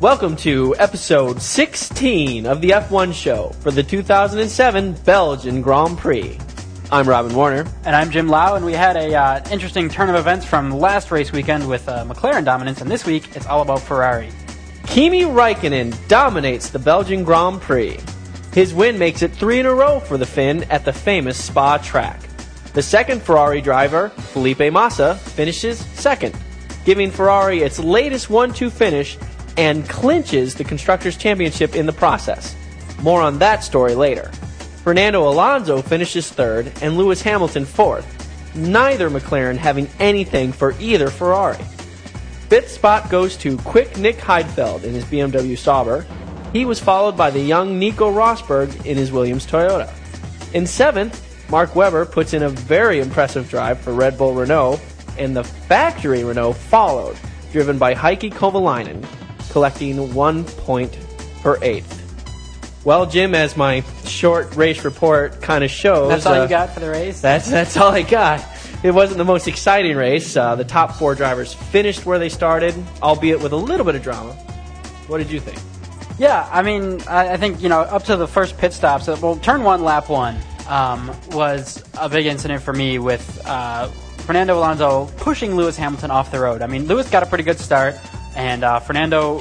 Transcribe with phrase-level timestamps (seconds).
[0.00, 6.38] Welcome to episode 16 of the F1 show for the 2007 Belgian Grand Prix.
[6.92, 7.66] I'm Robin Warner.
[7.84, 11.10] And I'm Jim Lau, and we had a uh, interesting turn of events from last
[11.10, 14.28] race weekend with uh, McLaren dominance, and this week it's all about Ferrari.
[14.86, 17.98] Kimi Raikkonen dominates the Belgian Grand Prix.
[18.52, 21.76] His win makes it three in a row for the Finn at the famous Spa
[21.78, 22.20] track.
[22.72, 26.38] The second Ferrari driver, Felipe Massa, finishes second,
[26.84, 29.18] giving Ferrari its latest 1-2 finish
[29.58, 32.54] and clinches the Constructors' Championship in the process.
[33.02, 34.30] More on that story later.
[34.84, 38.06] Fernando Alonso finishes third and Lewis Hamilton fourth,
[38.54, 41.62] neither McLaren having anything for either Ferrari.
[42.48, 46.06] Fifth spot goes to quick Nick Heidfeld in his BMW Sauber.
[46.52, 49.92] He was followed by the young Nico Rosberg in his Williams Toyota.
[50.54, 54.80] In seventh, Mark Webber puts in a very impressive drive for Red Bull Renault,
[55.18, 57.16] and the factory Renault followed,
[57.52, 59.04] driven by Heikki Kovalainen,
[59.50, 60.96] collecting one point
[61.42, 61.96] per eighth.
[62.84, 66.70] Well, Jim, as my short race report kind of shows, That's all uh, you got
[66.70, 67.20] for the race?
[67.20, 68.44] That's that's all I got.
[68.82, 70.36] It wasn't the most exciting race.
[70.36, 74.02] Uh, the top four drivers finished where they started, albeit with a little bit of
[74.02, 74.32] drama.
[75.08, 75.58] What did you think?
[76.18, 79.16] Yeah, I mean, I, I think, you know, up to the first pit stops, uh,
[79.20, 80.36] well, turn one, lap one,
[80.68, 83.88] um, was a big incident for me with uh,
[84.18, 86.60] Fernando Alonso pushing Lewis Hamilton off the road.
[86.60, 87.96] I mean, Lewis got a pretty good start,
[88.38, 89.38] and uh, Fernando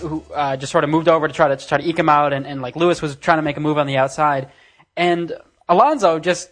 [0.00, 2.08] who uh, just sort of moved over to try to, to try to eke him
[2.08, 4.50] out, and, and like Lewis was trying to make a move on the outside,
[4.96, 5.32] and
[5.68, 6.50] Alonso just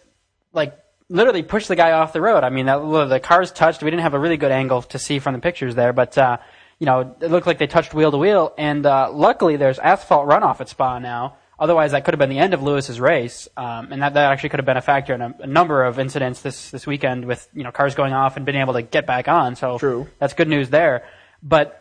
[0.53, 0.77] like
[1.09, 2.43] literally pushed the guy off the road.
[2.45, 2.77] I mean, that,
[3.09, 3.83] the cars touched.
[3.83, 6.37] We didn't have a really good angle to see from the pictures there, but uh,
[6.79, 8.53] you know, it looked like they touched wheel to wheel.
[8.57, 11.35] And uh, luckily, there's asphalt runoff at Spa now.
[11.59, 14.49] Otherwise, that could have been the end of Lewis's race, um, and that, that actually
[14.49, 17.47] could have been a factor in a, a, number of incidents this this weekend with
[17.53, 19.55] you know cars going off and being able to get back on.
[19.55, 20.07] So True.
[20.17, 21.03] that's good news there.
[21.43, 21.80] But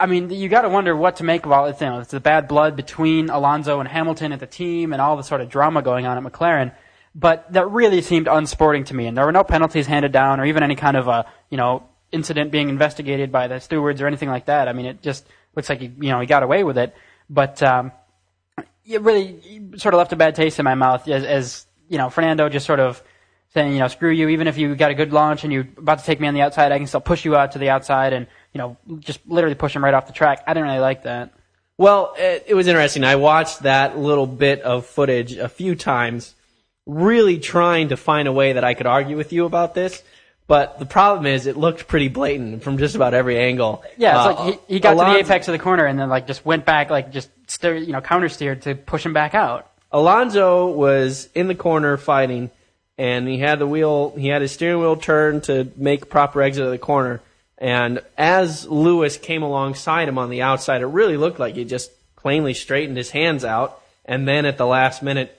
[0.00, 1.80] I mean, you got to wonder what to make of all it.
[1.80, 5.16] You know, it's the bad blood between Alonso and Hamilton at the team, and all
[5.16, 6.72] the sort of drama going on at McLaren.
[7.14, 10.44] But that really seemed unsporting to me, and there were no penalties handed down, or
[10.44, 11.82] even any kind of a you know
[12.12, 14.68] incident being investigated by the stewards or anything like that.
[14.68, 15.26] I mean, it just
[15.56, 16.94] looks like he, you know he got away with it,
[17.28, 17.90] but um,
[18.86, 19.40] it really
[19.78, 22.66] sort of left a bad taste in my mouth as, as you know Fernando just
[22.66, 23.02] sort of
[23.52, 25.98] saying you know screw you, even if you got a good launch and you're about
[25.98, 28.12] to take me on the outside, I can still push you out to the outside
[28.12, 30.42] and you know just literally push him right off the track.
[30.46, 31.32] I didn't really like that.
[31.76, 33.04] Well, it, it was interesting.
[33.04, 36.34] I watched that little bit of footage a few times,
[36.86, 40.02] really trying to find a way that I could argue with you about this.
[40.48, 43.84] But the problem is, it looked pretty blatant from just about every angle.
[43.98, 45.98] Yeah, it's Uh, like he, he got Alonso- to the apex of the corner and
[45.98, 49.12] then like just went back, like just steer, you know counter steered to push him
[49.12, 49.70] back out.
[49.92, 52.50] Alonso was in the corner fighting,
[52.96, 56.64] and he had the wheel, he had his steering wheel turned to make proper exit
[56.64, 57.20] of the corner.
[57.58, 61.90] And as Lewis came alongside him on the outside, it really looked like he just
[62.16, 65.34] plainly straightened his hands out, and then at the last minute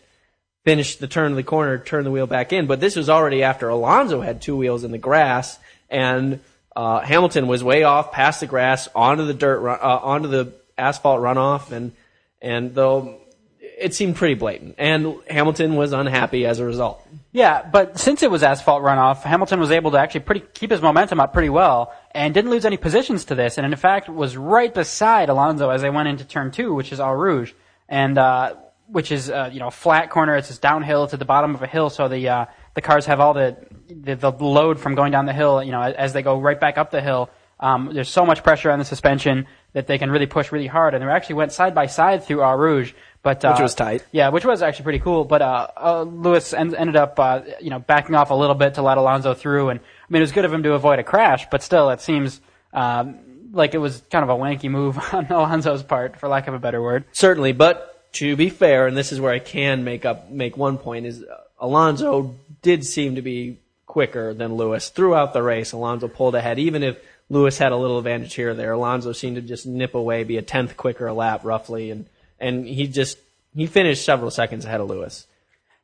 [0.65, 2.67] finished the turn of the corner, turned the wheel back in.
[2.67, 5.57] But this was already after Alonso had two wheels in the grass,
[5.89, 6.41] and
[6.75, 10.53] uh, Hamilton was way off past the grass onto the dirt, run, uh, onto the
[10.77, 11.93] asphalt runoff, and
[12.41, 13.19] and though
[13.59, 17.05] it seemed pretty blatant, and Hamilton was unhappy as a result.
[17.31, 20.81] Yeah, but since it was asphalt runoff, Hamilton was able to actually pretty keep his
[20.81, 24.35] momentum up pretty well and didn't lose any positions to this, and in fact was
[24.35, 27.53] right beside Alonso as they went into turn two, which is Eau Rouge,
[27.87, 28.55] and uh,
[28.87, 30.35] which is uh, you know flat corner.
[30.37, 33.19] It's just downhill to the bottom of a hill, so the uh, the cars have
[33.19, 33.57] all the,
[33.87, 35.61] the the load from going down the hill.
[35.63, 37.29] You know, as they go right back up the hill.
[37.61, 40.93] Um, there's so much pressure on the suspension that they can really push really hard,
[40.93, 42.93] and they actually went side by side through Eau Rouge.
[43.21, 44.05] But, uh, Which was tight.
[44.11, 45.25] Yeah, which was actually pretty cool.
[45.25, 48.75] But uh, uh, Lewis en- ended up, uh, you know, backing off a little bit
[48.75, 51.03] to let Alonso through, and I mean, it was good of him to avoid a
[51.03, 52.39] crash, but still, it seems
[52.73, 53.19] um,
[53.51, 56.59] like it was kind of a wanky move on Alonso's part, for lack of a
[56.59, 57.03] better word.
[57.11, 60.77] Certainly, but to be fair, and this is where I can make up make one
[60.77, 65.71] point is uh, Alonso did seem to be quicker than Lewis throughout the race.
[65.73, 66.97] Alonso pulled ahead, even if
[67.29, 68.71] Lewis had a little advantage here or there.
[68.71, 72.05] Alonso seemed to just nip away, be a tenth quicker a lap roughly, and
[72.39, 73.17] and he just
[73.55, 75.27] he finished several seconds ahead of Lewis.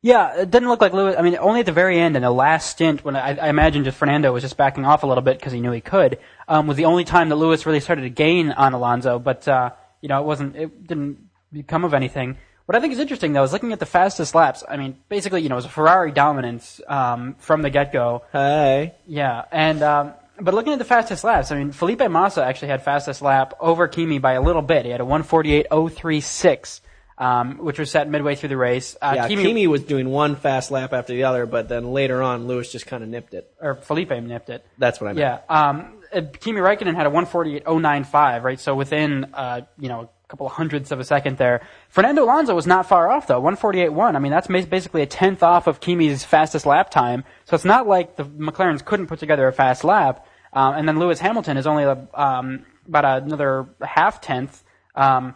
[0.02, 1.16] Yeah, it didn't look like Lewis.
[1.18, 3.82] I mean, only at the very end in the last stint, when I, I imagine
[3.82, 6.66] just Fernando was just backing off a little bit because he knew he could, um,
[6.66, 9.18] was the only time that Lewis really started to gain on Alonso.
[9.18, 9.70] But uh,
[10.00, 10.54] you know, it wasn't.
[10.56, 11.18] It didn't
[11.52, 12.36] become of anything.
[12.66, 14.64] What I think is interesting though is looking at the fastest laps.
[14.68, 18.22] I mean, basically, you know, it was a Ferrari dominance um, from the get go.
[18.32, 22.68] Hey, Yeah, and um, but looking at the fastest laps, I mean, Felipe Massa actually
[22.68, 24.84] had fastest lap over Kimi by a little bit.
[24.84, 26.80] He had a 148.036,
[27.18, 28.96] um, which was set midway through the race.
[29.00, 32.46] Uh, yeah, Kimi, was doing one fast lap after the other, but then later on,
[32.46, 33.50] Lewis just kind of nipped it.
[33.60, 34.64] or Felipe nipped it.
[34.78, 35.42] That's what I meant.
[35.48, 35.68] Yeah.
[35.68, 38.60] Um, uh, Kimi Räikkönen had a 148.095, right?
[38.60, 41.60] So within, uh, you know, couple of hundredths of a second there.
[41.88, 44.16] Fernando Alonso was not far off though, 148.1.
[44.16, 47.24] I mean, that's basically a tenth off of Kimi's fastest lap time.
[47.44, 50.26] So it's not like the McLarens couldn't put together a fast lap.
[50.52, 54.64] Um, and then Lewis Hamilton is only um, about another half tenth
[54.94, 55.34] um,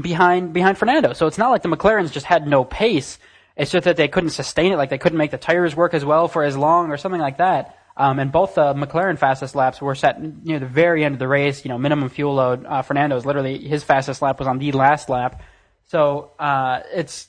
[0.00, 1.12] behind behind Fernando.
[1.12, 3.18] So it's not like the McLarens just had no pace.
[3.56, 6.04] It's just that they couldn't sustain it, like they couldn't make the tires work as
[6.04, 7.78] well for as long or something like that.
[7.96, 11.28] Um, and both the McLaren fastest laps were set near the very end of the
[11.28, 11.64] race.
[11.64, 12.66] You know, minimum fuel load.
[12.66, 15.42] Uh, Fernando's literally his fastest lap was on the last lap.
[15.88, 17.28] So uh, it's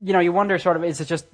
[0.00, 1.26] you know you wonder sort of is it just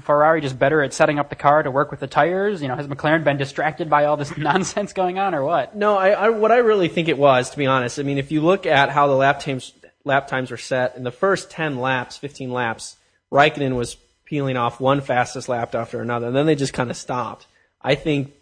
[0.00, 2.60] Ferrari just better at setting up the car to work with the tires?
[2.60, 5.76] You know, has McLaren been distracted by all this nonsense going on or what?
[5.76, 8.00] No, I, I what I really think it was, to be honest.
[8.00, 9.72] I mean, if you look at how the lap times
[10.04, 12.96] lap times were set in the first ten laps, fifteen laps,
[13.30, 16.96] Raikkonen was peeling off one fastest lap after another, and then they just kind of
[16.96, 17.46] stopped.
[17.80, 18.32] I think,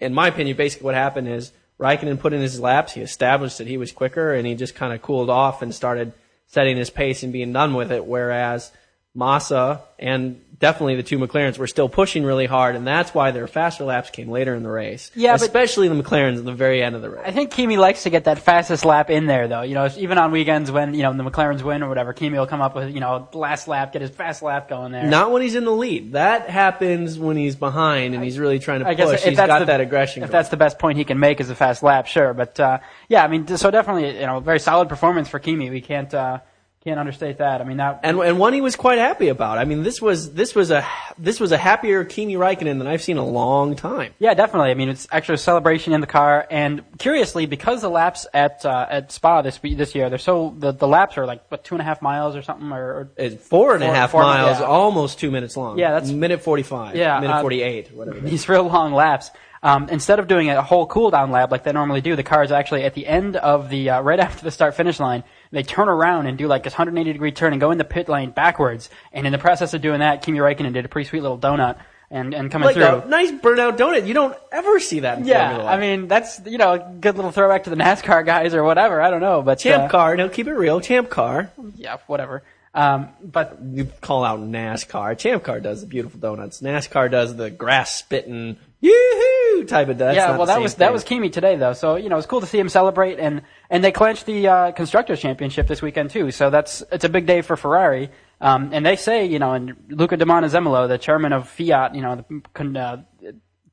[0.00, 3.66] in my opinion, basically what happened is Raikkonen put in his laps, he established that
[3.66, 6.12] he was quicker, and he just kind of cooled off and started
[6.46, 8.06] setting his pace and being done with it.
[8.06, 8.72] Whereas
[9.16, 13.46] Massa and definitely the two McLarens were still pushing really hard, and that's why their
[13.46, 15.10] faster laps came later in the race.
[15.14, 17.22] Yeah, especially the McLarens at the very end of the race.
[17.24, 19.62] I think Kimi likes to get that fastest lap in there, though.
[19.62, 22.46] You know, even on weekends when you know the McLarens win or whatever, Kimi will
[22.46, 25.06] come up with you know last lap, get his fast lap going there.
[25.06, 26.12] Not when he's in the lead.
[26.12, 28.92] That happens when he's behind and he's really trying to push.
[28.92, 30.22] I guess he's got the, that aggression.
[30.22, 30.38] If going.
[30.38, 32.34] that's the best point he can make is a fast lap, sure.
[32.34, 32.78] But uh,
[33.08, 35.70] yeah, I mean, so definitely you know very solid performance for Kimi.
[35.70, 36.12] We can't.
[36.12, 36.40] Uh,
[36.86, 37.60] can't understate that.
[37.60, 39.58] I mean that, and and one he was quite happy about.
[39.58, 40.86] I mean, this was this was a
[41.18, 44.14] this was a happier Kimi Räikkönen than I've seen in a long time.
[44.20, 44.70] Yeah, definitely.
[44.70, 48.64] I mean, it's actually a celebration in the car, and curiously, because the laps at
[48.64, 51.74] uh, at Spa this this year, they're so the, the laps are like what two
[51.74, 54.22] and a half miles or something, or, or it's four and four, a half four,
[54.22, 54.66] miles, yeah.
[54.66, 55.80] almost two minutes long.
[55.80, 56.94] Yeah, that's minute forty five.
[56.94, 58.20] Yeah, minute uh, forty eight, whatever.
[58.20, 59.32] These real long laps.
[59.60, 62.44] Um, instead of doing a whole cool down lap like they normally do, the car
[62.44, 65.62] is actually at the end of the uh, right after the start finish line they
[65.62, 68.30] turn around and do like this 180 degree turn and go in the pit lane
[68.30, 68.90] backwards.
[69.12, 71.78] And in the process of doing that, Kimi Räikkönen did a pretty sweet little donut
[72.10, 72.84] and, and coming like through.
[72.84, 74.06] A nice burnout donut.
[74.06, 75.24] You don't ever see that.
[75.24, 78.62] yeah, I mean that's you know a good little throwback to the NASCAR guys or
[78.64, 79.00] whatever.
[79.00, 80.16] I don't know, but champ uh, car.
[80.16, 80.80] No, keep it real.
[80.80, 81.50] Champ car.
[81.76, 82.42] Yeah, whatever.
[82.74, 85.16] Um, but you call out NASCAR.
[85.16, 86.60] Champ car does the beautiful donuts.
[86.60, 89.98] NASCAR does the grass spitting yoo-hoo type of.
[89.98, 90.80] That's yeah, well, that was thing.
[90.80, 91.72] that was Kimi today though.
[91.72, 94.72] So you know it's cool to see him celebrate and and they clinched the uh,
[94.72, 96.30] constructors championship this weekend too.
[96.30, 98.10] So that's it's a big day for Ferrari.
[98.40, 102.02] Um, and they say you know and Luca de Montezemolo, the chairman of Fiat, you
[102.02, 102.24] know
[102.54, 102.96] the uh,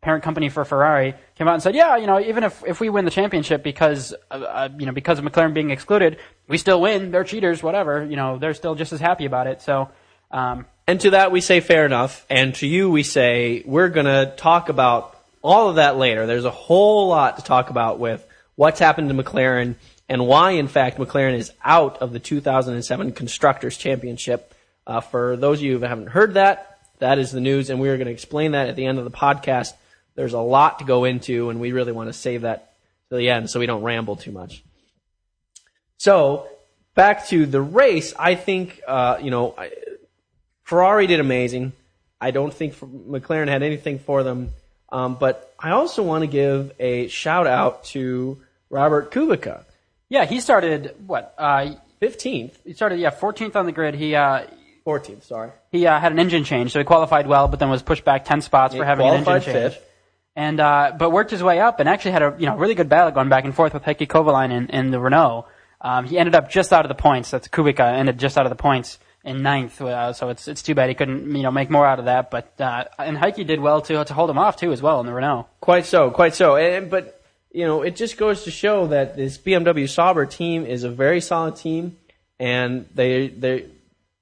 [0.01, 2.89] parent company for Ferrari, came out and said, yeah, you know even if if we
[2.89, 6.17] win the championship because uh, you know because of McLaren being excluded,
[6.47, 7.11] we still win.
[7.11, 8.05] They're cheaters, whatever.
[8.05, 9.61] You know they're still just as happy about it.
[9.61, 9.89] So.
[10.33, 12.25] Um, and to that we say fair enough.
[12.29, 16.25] And to you we say we're going to talk about all of that later.
[16.25, 18.25] There's a whole lot to talk about with
[18.55, 19.75] what's happened to McLaren
[20.09, 24.53] and why, in fact, McLaren is out of the 2007 Constructors Championship.
[24.85, 27.89] Uh, for those of you who haven't heard that, that is the news, and we
[27.89, 29.73] are going to explain that at the end of the podcast.
[30.15, 32.75] There's a lot to go into, and we really want to save that
[33.09, 34.63] to the end so we don't ramble too much.
[35.97, 36.47] So,
[36.95, 39.55] back to the race, I think, uh, you know,
[40.63, 41.73] Ferrari did amazing.
[42.19, 44.53] I don't think McLaren had anything for them.
[44.89, 48.39] Um, but I also want to give a shout out to
[48.69, 49.65] Robert Kubica.
[50.07, 51.33] Yeah, he started what?
[51.37, 52.53] Uh, 15th.
[52.63, 53.95] He started yeah 14th on the grid.
[53.95, 54.45] He uh,
[54.85, 55.23] 14th.
[55.23, 55.51] Sorry.
[55.71, 58.23] He uh, had an engine change, so he qualified well, but then was pushed back
[58.25, 59.73] 10 spots he for having an engine change.
[59.73, 59.89] Fifth.
[60.35, 62.89] And uh, but worked his way up and actually had a you know really good
[62.89, 65.47] battle going back and forth with Heikki Kovalainen in, in the Renault.
[65.81, 67.31] Um, he ended up just out of the points.
[67.31, 69.81] That's Kubica ended just out of the points in ninth.
[69.81, 72.29] Uh, so it's it's too bad he couldn't you know make more out of that.
[72.29, 75.05] But uh, and Heikki did well to to hold him off too as well in
[75.05, 75.47] the Renault.
[75.61, 76.55] Quite so, quite so.
[76.55, 80.83] And but you know it just goes to show that this BMW Sauber team is
[80.83, 81.97] a very solid team,
[82.39, 83.65] and they they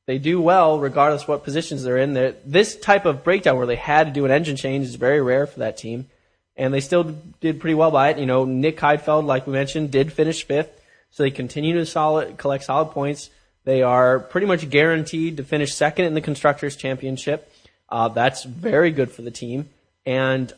[0.06, 2.14] they do well regardless what positions they're in.
[2.14, 5.22] They're, this type of breakdown where they had to do an engine change is very
[5.22, 6.08] rare for that team,
[6.56, 8.20] and they still did pretty well by it.
[8.20, 10.70] You know, Nick Heidfeld, like we mentioned, did finish fifth,
[11.10, 13.32] so they continue to solid collect solid points.
[13.64, 17.52] They are pretty much guaranteed to finish second in the Constructors' Championship.
[17.90, 19.70] Uh, that's very good for the team.
[20.06, 20.52] And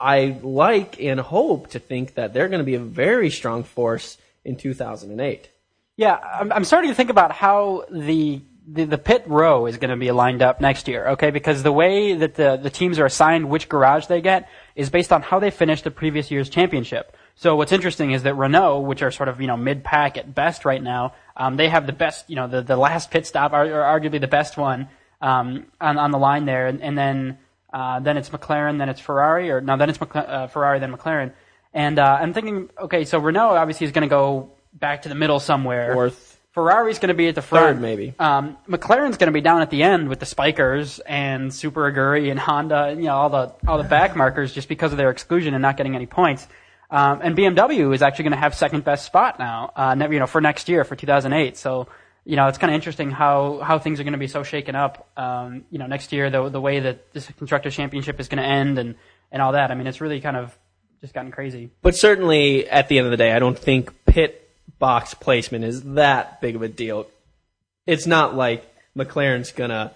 [0.00, 4.16] I like and hope to think that they're going to be a very strong force
[4.44, 5.48] in 2008.
[5.96, 9.90] Yeah, I'm, I'm starting to think about how the, the, the pit row is going
[9.90, 11.30] to be lined up next year, okay?
[11.30, 15.12] Because the way that the, the teams are assigned which garage they get is based
[15.12, 17.16] on how they finished the previous year's championship.
[17.40, 20.64] So what's interesting is that Renault, which are sort of, you know, mid-pack at best
[20.64, 23.62] right now, um, they have the best, you know, the, the last pit stop, or,
[23.62, 24.88] or arguably the best one,
[25.20, 26.66] um, on, on the line there.
[26.66, 27.38] And, and then,
[27.72, 30.92] uh, then it's McLaren, then it's Ferrari, or no, then it's McLaren, uh, Ferrari, then
[30.92, 31.32] McLaren.
[31.72, 35.14] And uh, I'm thinking, okay, so Renault obviously is going to go back to the
[35.14, 35.94] middle somewhere.
[35.94, 36.40] Fourth.
[36.56, 37.76] Ferrari's going to be at the front.
[37.76, 38.14] Third, maybe.
[38.18, 42.32] Um, McLaren's going to be down at the end with the Spykers and Super Aguri
[42.32, 45.10] and Honda, and, you know, all the all the back markers just because of their
[45.10, 46.48] exclusion and not getting any points.
[46.90, 50.18] Um, and BMW is actually going to have second best spot now, uh, ne- you
[50.18, 51.56] know, for next year for 2008.
[51.56, 51.86] So,
[52.24, 54.74] you know, it's kind of interesting how how things are going to be so shaken
[54.74, 55.08] up.
[55.16, 58.48] Um, you know, next year the the way that this constructors championship is going to
[58.48, 58.94] end and
[59.30, 59.70] and all that.
[59.70, 60.56] I mean, it's really kind of
[61.00, 61.70] just gotten crazy.
[61.82, 65.82] But certainly, at the end of the day, I don't think pit box placement is
[65.94, 67.06] that big of a deal.
[67.86, 68.66] It's not like
[68.96, 69.92] McLaren's gonna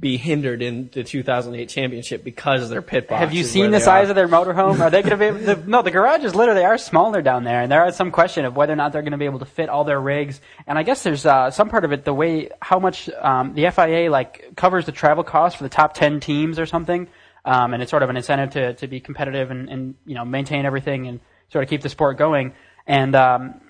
[0.00, 3.20] be hindered in the 2008 championship because of their pit box.
[3.20, 4.10] Have you seen the size are.
[4.10, 4.80] of their motorhome?
[4.80, 5.24] Are they going to be?
[5.26, 8.46] Able, the, no, the garages literally are smaller down there, and there is some question
[8.46, 10.40] of whether or not they're going to be able to fit all their rigs.
[10.66, 13.70] And I guess there's uh, some part of it the way how much um, the
[13.70, 17.06] FIA like covers the travel costs for the top ten teams or something,
[17.44, 20.24] um, and it's sort of an incentive to to be competitive and, and you know
[20.24, 22.54] maintain everything and sort of keep the sport going.
[22.86, 23.60] And um,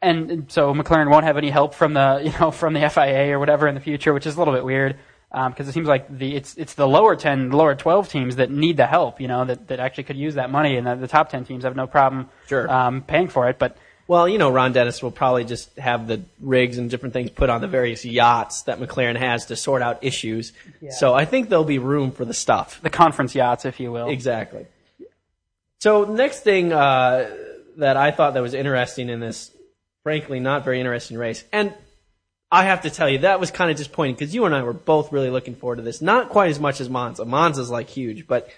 [0.00, 3.40] and so McLaren won't have any help from the you know from the FIA or
[3.40, 4.96] whatever in the future, which is a little bit weird
[5.48, 8.50] because it seems like the it's it's the lower ten, the lower twelve teams that
[8.50, 11.08] need the help, you know, that, that actually could use that money, and the, the
[11.08, 12.70] top ten teams have no problem Sure.
[12.70, 13.58] um, paying for it.
[13.58, 13.76] But
[14.06, 17.50] Well, you know, Ron Dennis will probably just have the rigs and different things put
[17.50, 20.52] on the various yachts that McLaren has to sort out issues.
[20.90, 22.80] So I think there'll be room for the stuff.
[22.82, 24.66] the conference yachts, if you will, Exactly.
[25.80, 27.28] So next thing uh,
[27.78, 29.50] that I thought that was interesting in this,
[30.02, 31.74] frankly, not very interesting race, and
[32.54, 34.72] I have to tell you that was kind of disappointing because you and I were
[34.72, 36.00] both really looking forward to this.
[36.00, 37.24] Not quite as much as Monza.
[37.24, 38.48] Monza's like huge, but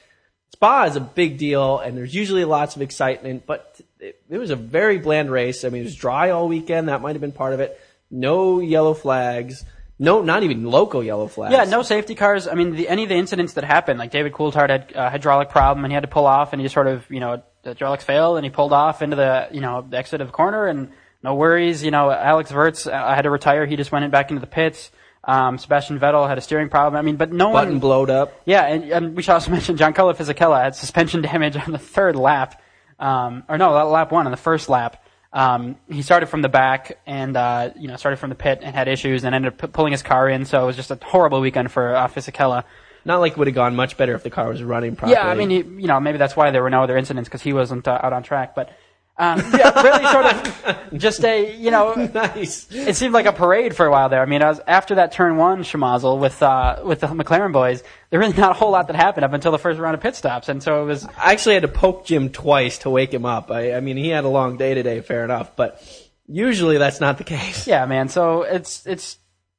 [0.52, 3.46] Spa is a big deal, and there's usually lots of excitement.
[3.46, 5.64] But it, it was a very bland race.
[5.64, 6.90] I mean, it was dry all weekend.
[6.90, 7.80] That might have been part of it.
[8.10, 9.64] No yellow flags.
[9.98, 11.52] No, not even local yellow flags.
[11.54, 12.46] Yeah, no safety cars.
[12.46, 15.48] I mean, the, any of the incidents that happened, like David Coulthard had a hydraulic
[15.48, 17.70] problem and he had to pull off, and he just sort of, you know, the
[17.70, 20.66] hydraulics failed, and he pulled off into the, you know, the exit of the corner,
[20.66, 20.92] and
[21.26, 21.82] no worries.
[21.82, 23.66] You know, Alex Wurz uh, had to retire.
[23.66, 24.92] He just went in back into the pits.
[25.24, 26.96] Um, Sebastian Vettel had a steering problem.
[26.96, 27.80] I mean, but no Button one.
[27.80, 28.40] blowed up.
[28.44, 32.14] Yeah, and, and we should also mention Giancarlo Fisichella had suspension damage on the third
[32.14, 32.62] lap,
[33.00, 35.02] um, or no, lap one on the first lap.
[35.32, 38.74] Um, he started from the back and uh, you know started from the pit and
[38.74, 40.44] had issues and ended up pu- pulling his car in.
[40.44, 42.62] So it was just a horrible weekend for uh, Fisichella.
[43.04, 45.14] Not like it would have gone much better if the car was running properly.
[45.14, 47.42] Yeah, I mean, he, you know, maybe that's why there were no other incidents because
[47.42, 48.54] he wasn't uh, out on track.
[48.54, 48.70] But
[49.18, 52.70] um, yeah, really sort of just a, you know, nice.
[52.70, 54.20] It seemed like a parade for a while there.
[54.20, 57.82] I mean, I was, after that turn one schmozzle with, uh, with the McLaren boys,
[58.10, 60.16] there really not a whole lot that happened up until the first round of pit
[60.16, 60.50] stops.
[60.50, 61.06] And so it was.
[61.16, 63.50] I actually had to poke Jim twice to wake him up.
[63.50, 65.82] I, I mean, he had a long day today, fair enough, but
[66.26, 67.66] usually that's not the case.
[67.66, 68.08] Yeah, man.
[68.10, 69.16] So it's, it's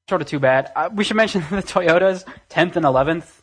[0.08, 0.72] sort of too bad.
[0.76, 3.42] Uh, we should mention the Toyotas, 10th and 11th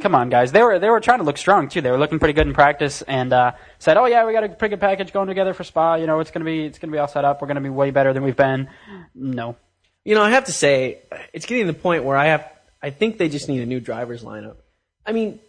[0.00, 0.52] Come on, guys.
[0.52, 1.80] They were they were trying to look strong too.
[1.80, 4.48] They were looking pretty good in practice, and uh, said, "Oh yeah, we got a
[4.48, 5.96] pretty good package going together for Spa.
[5.96, 7.42] You know, it's gonna be it's gonna be all set up.
[7.42, 8.68] We're gonna be way better than we've been."
[9.14, 9.56] No,
[10.04, 11.00] You know, I have to say,
[11.32, 12.48] it's getting to the point where I have.
[12.80, 14.56] I think they just need a new driver's lineup.
[15.04, 15.40] I mean,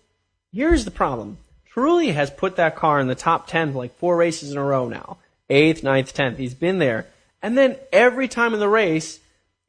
[0.51, 1.37] here's the problem.
[1.71, 4.89] Trulli has put that car in the top ten like four races in a row
[4.89, 5.17] now.
[5.51, 6.39] Eighth, ninth, tenth.
[6.39, 7.05] He's been there,
[7.43, 9.19] and then every time in the race,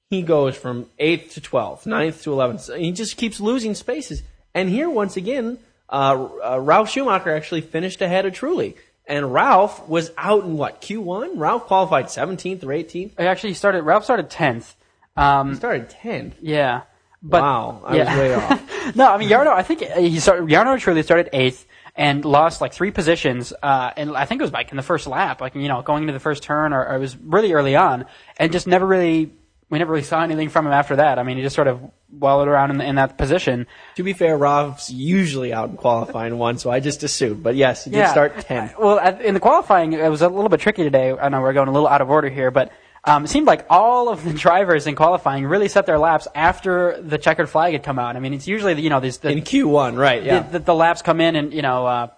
[0.09, 2.75] he goes from eighth to twelfth, ninth to eleventh.
[2.75, 4.23] He just keeps losing spaces.
[4.55, 8.77] And here, once again, uh, uh, Ralf Schumacher actually finished ahead of Trulli.
[9.07, 11.33] And Ralf was out in what, Q1?
[11.35, 13.19] Ralf qualified 17th or 18th?
[13.19, 13.83] He actually started.
[13.83, 14.77] Ralf started tenth.
[15.17, 16.35] Um, Started 10th.
[16.41, 16.83] yeah,
[17.23, 18.11] but wow, I yeah.
[18.11, 18.97] was way off.
[18.97, 19.49] no, I mean Jarno.
[19.49, 20.49] I think he started.
[20.49, 21.67] Jarno Trulli started eighth
[21.97, 23.53] and lost like three positions.
[23.63, 26.05] Uh, and I think it was like in the first lap, like you know, going
[26.05, 28.07] into the first turn, or, or it was really early on,
[28.39, 29.33] and just never really.
[29.71, 31.19] We never really saw anything from him after that.
[31.19, 33.69] I mean, he just sort of wallowed around in, in that position.
[33.97, 37.45] To be fair, Ralf's usually out in qualifying one, so I just assumed.
[37.45, 38.75] But yes, he did start 10.
[38.79, 41.13] Well, at- in the qualifying, it was a little bit tricky today.
[41.13, 42.73] I know we're going a little out of order here, but
[43.05, 47.01] um, it seemed like all of the drivers in qualifying really set their laps after
[47.01, 48.17] the checkered flag had come out.
[48.17, 50.41] I mean, it's usually you know these the, In Q1, right, yeah.
[50.41, 51.87] the, the, the laps come in and you know.
[51.87, 52.09] Uh,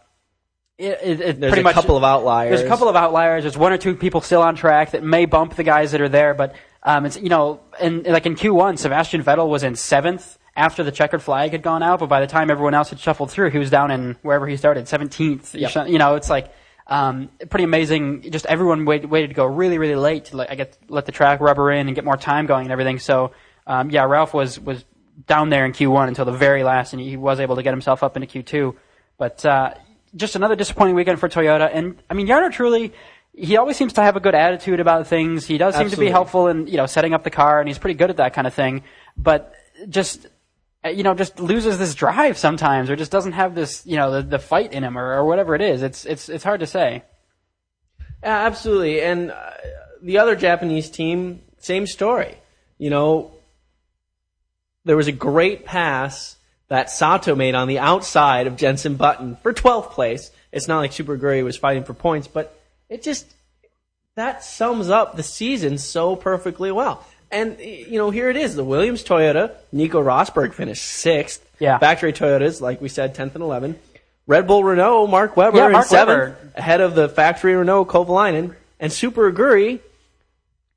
[0.78, 2.50] it, it, it There's a much, couple of outliers.
[2.50, 3.44] There's a couple of outliers.
[3.44, 6.08] There's one or two people still on track that may bump the guys that are
[6.08, 10.38] there, but um, it's you know, and like in Q1, Sebastian Vettel was in seventh
[10.56, 13.30] after the checkered flag had gone out, but by the time everyone else had shuffled
[13.30, 15.54] through, he was down in wherever he started, seventeenth.
[15.54, 15.88] Yep.
[15.88, 16.52] You know, it's like
[16.86, 18.30] um, pretty amazing.
[18.30, 21.12] Just everyone waited, waited to go really, really late to let, I get let the
[21.12, 22.98] track rubber in and get more time going and everything.
[22.98, 23.32] So
[23.66, 24.84] um, yeah, Ralf was was
[25.26, 28.02] down there in Q1 until the very last, and he was able to get himself
[28.02, 28.74] up into Q2.
[29.18, 29.74] But uh,
[30.16, 31.70] just another disappointing weekend for Toyota.
[31.72, 32.92] And I mean, Jarno Trulli,
[33.34, 35.46] he always seems to have a good attitude about things.
[35.46, 37.78] He does seem to be helpful in you know setting up the car, and he's
[37.78, 38.82] pretty good at that kind of thing.
[39.16, 39.54] But
[39.88, 40.26] just
[40.84, 44.22] you know, just loses this drive sometimes, or just doesn't have this you know the,
[44.22, 45.82] the fight in him, or, or whatever it is.
[45.82, 47.04] It's it's it's hard to say.
[48.22, 49.00] Yeah, absolutely.
[49.00, 49.50] And uh,
[50.02, 52.36] the other Japanese team, same story.
[52.78, 53.32] You know,
[54.84, 56.36] there was a great pass
[56.68, 60.30] that Sato made on the outside of Jenson Button for 12th place.
[60.52, 62.58] It's not like Super Aguri was fighting for points, but
[62.92, 63.26] it just,
[64.16, 67.04] that sums up the season so perfectly well.
[67.30, 68.54] And, you know, here it is.
[68.54, 71.42] The Williams Toyota, Nico Rosberg finished sixth.
[71.58, 71.78] Yeah.
[71.78, 73.76] Factory Toyotas, like we said, 10th and 11th.
[74.26, 76.52] Red Bull Renault, Mark Webber Yeah, in seventh, Webber.
[76.54, 78.54] ahead of the factory Renault Kovalainen.
[78.78, 79.80] And Super Aguri,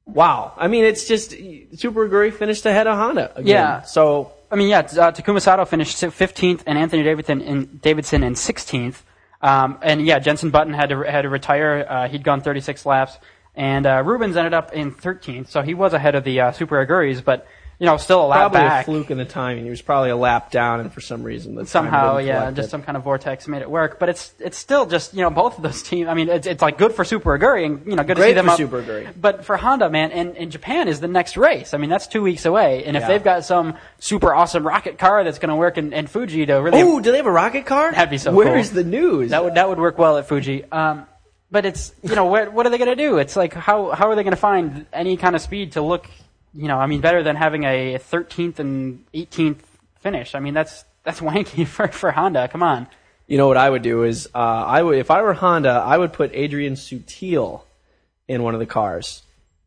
[0.06, 0.54] wow.
[0.56, 3.48] I mean, it's just, Super Aguri finished ahead of Honda again.
[3.48, 3.82] Yeah.
[3.82, 8.34] So, I mean, yeah, uh, Takuma Sato finished 15th, and Anthony Davidson in, Davidson in
[8.36, 9.02] 16th.
[9.46, 11.86] Um, and yeah, Jenson Button had to had to retire.
[11.88, 13.20] Uh, he'd gone 36 laps,
[13.56, 16.84] and uh, Rubens ended up in 13th, so he was ahead of the uh, Super
[16.84, 17.46] Aguris, but
[17.80, 18.82] you know, still a lap probably back.
[18.84, 19.66] a fluke in the timing.
[19.66, 22.72] He was probably a lap down, and for some reason, the Somehow, yeah, just it.
[22.72, 24.00] some kind of vortex made it work.
[24.00, 26.08] But it's it's still just you know both of those teams.
[26.08, 28.30] I mean, it's, it's like good for Super Aguri and you know good to Great
[28.30, 28.58] see them for up.
[28.58, 29.14] Super Aguri.
[29.20, 31.74] But for Honda, man, and, and Japan is the next race.
[31.74, 33.08] I mean, that's two weeks away, and if Yeah.
[33.10, 36.54] they've got some super awesome rocket car that's going to work in, in Fuji to
[36.56, 37.92] really Oh, do they have a rocket car?
[37.92, 38.84] That'd be so Where's cool.
[38.84, 39.32] the news?
[39.32, 40.64] That would that would work well at Fuji.
[40.72, 41.08] Um,
[41.52, 43.18] but it's you know what what are they going to do?
[43.18, 46.08] It's like how how are they going to find any kind of speed to look
[46.56, 49.60] you know I mean better than having a 13th and 18th
[50.00, 50.36] finish.
[50.36, 52.48] I mean that's that's wanky for for Honda.
[52.48, 52.88] Come on.
[53.28, 55.98] You know what I would do is, uh, I would if I were Honda, I
[55.98, 57.62] would put Adrian Sutil
[58.28, 59.24] in one of the cars.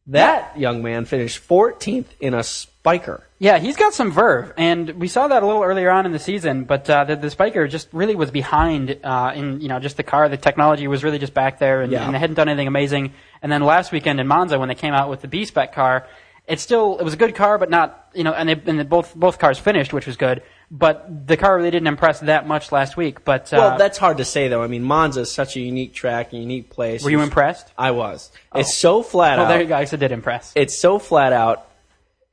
[0.07, 3.23] That young man finished 14th in a Spyker.
[3.41, 6.19] Yeah, he's got some verve, and we saw that a little earlier on in the
[6.19, 6.65] season.
[6.65, 10.03] But uh, the, the Spyker just really was behind uh, in you know just the
[10.03, 10.29] car.
[10.29, 12.05] The technology was really just back there, and, Yeah.
[12.07, 13.13] and they hadn't done anything amazing.
[13.43, 16.07] And then last weekend in Monza, when they came out with the B spec car,
[16.49, 18.85] it still it was a good car, but not you know, and they and they
[18.85, 20.43] both both cars finished, which was good.
[20.71, 23.25] But the car really didn't impress that much last week.
[23.25, 24.63] But uh, Well, that's hard to say though.
[24.63, 27.03] I mean, Monza is such a unique track, a unique place.
[27.05, 27.73] were you impressed?
[27.79, 28.31] I was.
[28.55, 29.49] It's so flat Well, out.
[29.49, 29.77] there you go.
[29.77, 30.53] I guess it did impress.
[30.57, 31.67] it's so flat out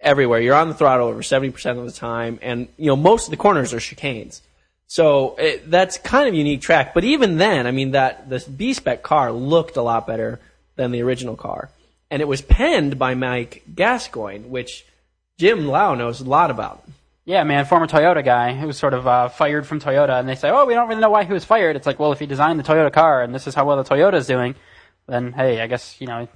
[0.01, 0.39] everywhere.
[0.41, 3.38] You're on the throttle over 70% of the time, and you know most of the
[3.38, 4.41] corners are chicanes.
[4.88, 6.93] So it, that's kind of unique track.
[6.93, 10.39] But even then, I mean that the B spec car looked a lot better
[10.75, 11.69] than the original car,
[12.09, 14.85] and it was penned by Mike Gascoyne, which
[15.37, 16.83] Jim Lau knows a lot about.
[17.25, 20.35] Yeah, man, former Toyota guy who was sort of uh, fired from Toyota, and they
[20.35, 22.27] say, "Oh, we don't really know why he was fired." It's like, well, if he
[22.27, 24.53] designed the Toyota car, and this is how well the Toyota's doing,
[25.07, 26.27] then hey, I guess you know,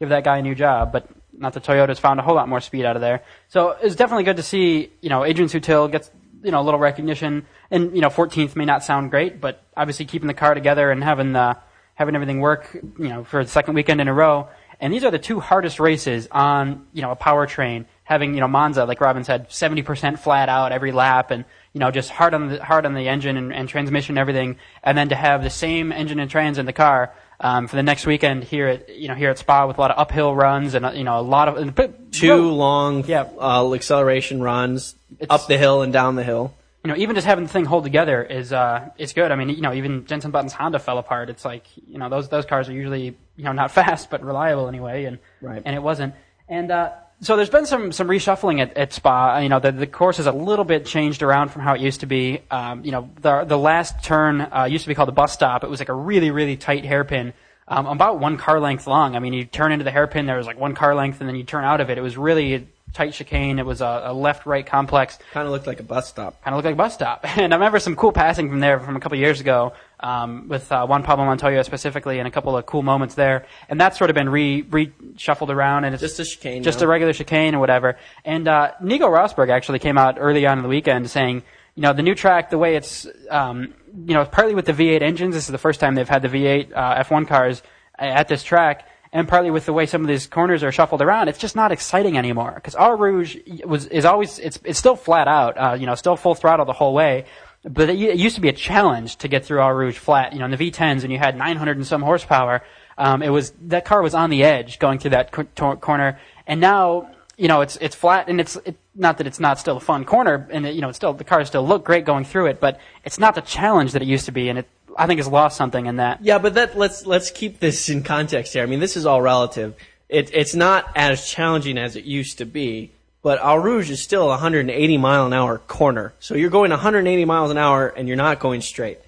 [0.00, 0.90] give that guy a new job.
[0.90, 3.22] But not that Toyota's found a whole lot more speed out of there.
[3.48, 6.10] So it's definitely good to see, you know, Adrian Sutil gets
[6.42, 10.06] you know a little recognition, and you know, 14th may not sound great, but obviously
[10.06, 11.58] keeping the car together and having the
[11.94, 14.48] having everything work, you know, for the second weekend in a row.
[14.80, 17.86] And these are the two hardest races on, you know, a powertrain.
[18.04, 21.90] Having, you know, Monza, like Robin said, 70% flat out every lap and, you know,
[21.90, 24.56] just hard on the, hard on the engine and, and transmission and everything.
[24.82, 27.82] And then to have the same engine and trans in the car, um, for the
[27.82, 30.74] next weekend here at, you know, here at Spa with a lot of uphill runs
[30.74, 33.26] and, uh, you know, a lot of, but- Two long Yeah.
[33.38, 36.54] uh, acceleration runs It's- up the hill and down the hill.
[36.84, 39.30] you know, even just having the thing hold together is uh, is good.
[39.30, 41.28] I mean, you know, even Jenson Button's Honda fell apart.
[41.28, 44.68] It's like you know those those cars are usually you know not fast but reliable
[44.68, 45.62] anyway, and Right.
[45.64, 46.14] and it wasn't.
[46.50, 49.38] And uh, so there's been some some reshuffling at, at Spa.
[49.38, 52.00] You know, the the course is a little bit changed around from how it used
[52.00, 52.40] to be.
[52.50, 55.64] Um, you know, the the last turn uh, used to be called the bus stop.
[55.64, 57.32] It was like a really really tight hairpin.
[57.70, 59.14] Um, about one car length long.
[59.14, 61.36] I mean, you turn into the hairpin, there was like one car length, and then
[61.36, 61.98] you turn out of it.
[61.98, 62.62] It was really a
[62.94, 63.58] tight chicane.
[63.58, 66.42] It was a, a left-right complex Kind of looked like a bus stop.
[66.42, 67.26] kind of looked like a bus stop.
[67.38, 70.70] And I remember some cool passing from there from a couple years ago um, with
[70.70, 73.46] uh, Juan Pablo Montoya specifically, and a couple of cool moments there.
[73.68, 76.62] And that's sort of been re reshuffled around, and it's Just a chicane.
[76.62, 76.86] just now.
[76.86, 77.96] a regular chicane or whatever.
[78.24, 81.42] And uh, Nico Rosberg actually came out early on in the weekend saying,
[81.74, 83.72] you know, the new track, the way it's, um,
[84.06, 85.34] you know, partly with the V8 engines.
[85.34, 87.62] This is the first time they've had the V8 uh, F1 cars
[87.98, 88.88] at this track.
[89.10, 91.72] And partly with the way some of these corners are shuffled around, it's just not
[91.72, 92.52] exciting anymore.
[92.54, 96.14] Because Eau Rouge was is always it's it's still flat out, uh, you know, still
[96.16, 97.24] full throttle the whole way.
[97.68, 100.32] But it, used to be a challenge to get through Eau Rouge flat.
[100.32, 102.62] You know, in the V10s, and you had 900 and some horsepower.
[102.96, 106.60] Um, it was that car was on the edge going through that cor- corner, and
[106.60, 109.80] now you know it's it's flat, and it's it, not that it's not still a
[109.80, 112.46] fun corner, and it, you know it's still the cars still look great going through
[112.46, 115.18] it, but it's not the challenge that it used to be, and it I think
[115.18, 116.24] has lost something in that.
[116.24, 118.64] Yeah, but that let's let's keep this in context here.
[118.64, 119.76] I mean, this is all relative.
[120.08, 122.92] It, it's not as challenging as it used to be,
[123.28, 126.14] but Eau Rouge is still a 180 mile an hour corner.
[126.18, 129.00] So you're going 180 miles an hour and you're not going straight.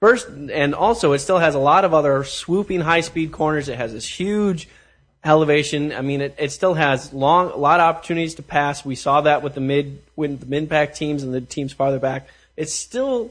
[0.00, 3.68] First, and also it still has a lot of other swooping high speed corners.
[3.68, 4.68] It has this huge
[5.24, 5.92] elevation.
[5.92, 8.84] I mean, it, it still has long, a lot of opportunities to pass.
[8.84, 12.00] We saw that with the mid, with the mid pack teams and the teams farther
[12.00, 12.26] back.
[12.56, 13.30] It still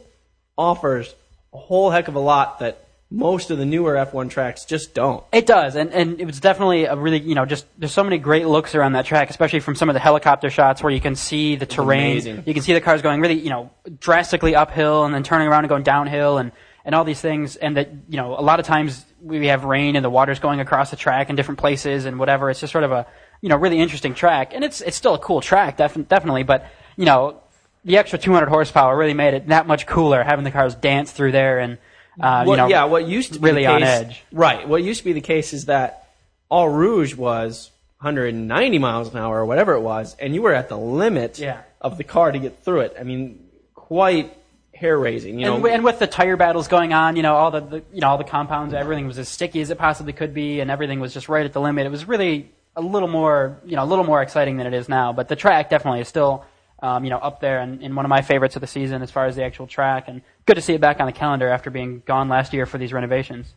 [0.58, 1.14] offers
[1.54, 5.22] a whole heck of a lot that most of the newer F1 tracks just don't.
[5.34, 8.18] It does, and and it was definitely a really you know just there's so many
[8.18, 11.18] great looks around that track, especially from some of the helicopter shots where you can
[11.18, 12.44] see the terrain, amazing.
[12.46, 13.70] you can see the cars going really you know
[14.00, 16.54] drastically uphill and then turning around and going downhill and
[16.86, 19.98] and all these things, and that you know a lot of times we have rain
[19.98, 22.50] and the water's going across the track in different places and whatever.
[22.50, 23.06] It's just sort of a
[23.42, 26.66] you know really interesting track, and it's it's still a cool track, def- definitely, but
[26.96, 27.42] you know
[27.84, 31.34] the extra 200 horsepower really made it that much cooler having the cars dance through
[31.34, 31.78] there and.
[32.20, 34.24] Uh, What- you know, yeah, what used to be really the on edge.
[34.32, 34.68] Right.
[34.68, 36.08] What used to be the case is that
[36.50, 37.72] Eau Rouge was
[38.02, 41.60] 190 miles an hour or whatever it was, and you were at the limit Yeah.
[41.80, 42.96] of the car to get through it.
[43.00, 44.36] I mean, quite
[44.74, 45.40] hair raising.
[45.40, 47.84] You know, and, and with the tire battles going on, you know, all the, the
[47.94, 50.72] you know all the compounds, everything was as sticky as it possibly could be, and
[50.72, 51.86] everything was just right at the limit.
[51.86, 54.90] It was really a little more, you know, a little more exciting than it is
[54.90, 55.14] now.
[55.14, 56.46] But the track definitely is still,
[56.82, 59.12] um, you know, up there and, and one of my favorites of the season as
[59.12, 60.06] far as the actual track.
[60.08, 62.78] And good to see it back on the calendar after being gone last year for
[62.78, 63.54] these renovations.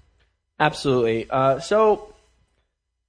[0.61, 1.29] Absolutely.
[1.31, 2.15] Uh, so,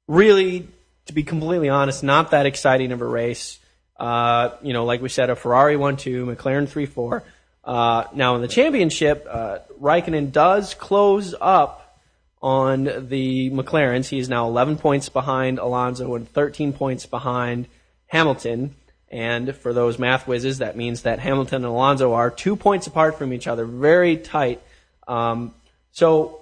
[0.08, 0.68] really,
[1.06, 3.60] to be completely honest, not that exciting of a race.
[3.98, 7.24] Uh, you know, like we said, a Ferrari 1 2, McLaren 3 4.
[7.64, 12.00] Uh, now, in the championship, uh, Raikkonen does close up
[12.42, 14.08] on the McLarens.
[14.08, 17.68] He is now 11 points behind Alonso and 13 points behind
[18.08, 18.76] Hamilton.
[19.16, 23.18] And for those math whizzes, that means that Hamilton and Alonso are two points apart
[23.18, 24.62] from each other, very tight.
[25.08, 25.54] Um,
[25.94, 26.42] so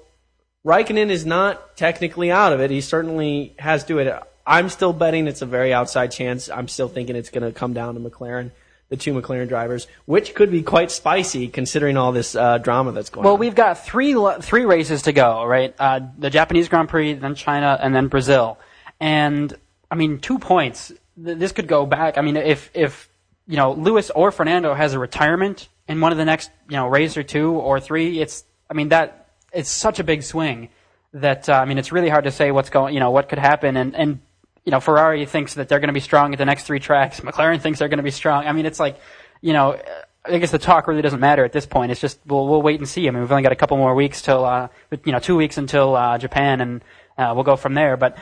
[0.65, 2.71] Raikkonen is not technically out of it.
[2.71, 4.11] He certainly has to it.
[4.47, 6.49] I'm still betting it's a very outside chance.
[6.49, 8.49] I'm still thinking it's going to come down to McLaren,
[8.89, 13.11] the two McLaren drivers, which could be quite spicy considering all this uh, drama that's
[13.11, 13.39] going Well, on.
[13.39, 15.75] Well, we've got three three races to go, right?
[15.77, 18.57] Uh, the Japanese Grand Prix, then China, and then Brazil.
[18.99, 19.55] And
[19.91, 20.91] I mean, two points.
[21.21, 22.17] Th- This could go back.
[22.17, 23.09] I mean, if if
[23.47, 26.87] you know Lewis or Fernando has a retirement in one of the next you know
[26.87, 30.69] race or two or three, it's I mean that it's such a big swing
[31.13, 33.39] that uh, I mean it's really hard to say what's going you know what could
[33.39, 34.19] happen and and
[34.65, 37.19] you know Ferrari thinks that they're going to be strong at the next three tracks.
[37.27, 38.47] McLaren thinks they're going to be strong.
[38.47, 38.97] I mean, it's like
[39.41, 39.79] you know.
[40.25, 41.91] I guess the talk really doesn't matter at this point.
[41.91, 43.09] It's just we'll we'll wait and see.
[43.09, 44.69] I mean, we've only got a couple more weeks till uh,
[45.03, 46.81] you know two weeks until uh, Japan, and
[47.17, 47.97] uh, we'll go from there.
[47.97, 48.17] But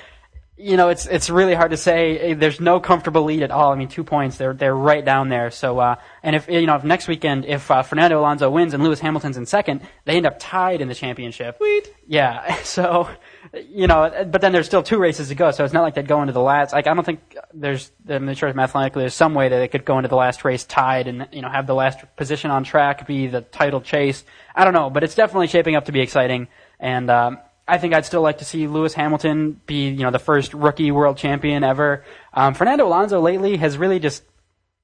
[0.61, 2.33] you know, it's it's really hard to say.
[2.33, 3.71] There's no comfortable lead at all.
[3.71, 4.37] I mean, two points.
[4.37, 5.49] They're they're right down there.
[5.49, 8.83] So, uh, and if you know, if next weekend, if uh, Fernando Alonso wins and
[8.83, 11.57] Lewis Hamilton's in second, they end up tied in the championship.
[11.57, 11.93] Sweet.
[12.07, 12.57] Yeah.
[12.71, 13.09] So,
[13.53, 15.51] you know, but then there's still two races to go.
[15.51, 16.71] So it's not like they'd go into the last.
[16.71, 17.91] Like I don't think there's.
[18.07, 20.63] I'm not sure mathematically there's some way that they could go into the last race
[20.63, 24.23] tied and you know have the last position on track be the title chase.
[24.55, 26.47] I don't know, but it's definitely shaping up to be exciting.
[26.79, 27.39] And um,
[27.71, 30.91] I think I'd still like to see Lewis Hamilton be you know the first rookie
[30.91, 32.03] world champion ever.
[32.33, 34.23] Um, Fernando Alonso lately has really just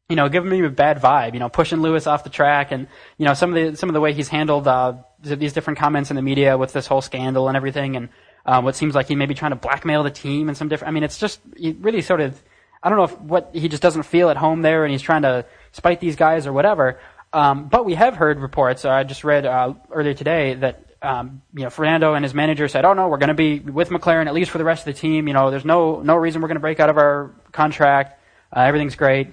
[0.09, 2.87] you know, giving me a bad vibe, you know, pushing Lewis off the track and,
[3.17, 6.09] you know, some of the, some of the way he's handled, uh, these different comments
[6.09, 8.09] in the media with this whole scandal and everything and,
[8.45, 10.89] um, what seems like he may be trying to blackmail the team and some different,
[10.89, 12.41] I mean, it's just, he really sort of,
[12.81, 15.23] I don't know if what, he just doesn't feel at home there and he's trying
[15.23, 16.99] to spite these guys or whatever.
[17.33, 21.41] Um, but we have heard reports, uh, I just read, uh, earlier today that, um,
[21.53, 24.27] you know, Fernando and his manager said, "Oh no, we're going to be with McLaren
[24.27, 25.27] at least for the rest of the team.
[25.27, 28.19] You know, there's no no reason we're going to break out of our contract.
[28.55, 29.27] Uh, everything's great."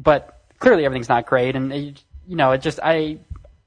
[0.00, 1.56] but clearly everything's not great.
[1.56, 3.18] And it- you know, it just I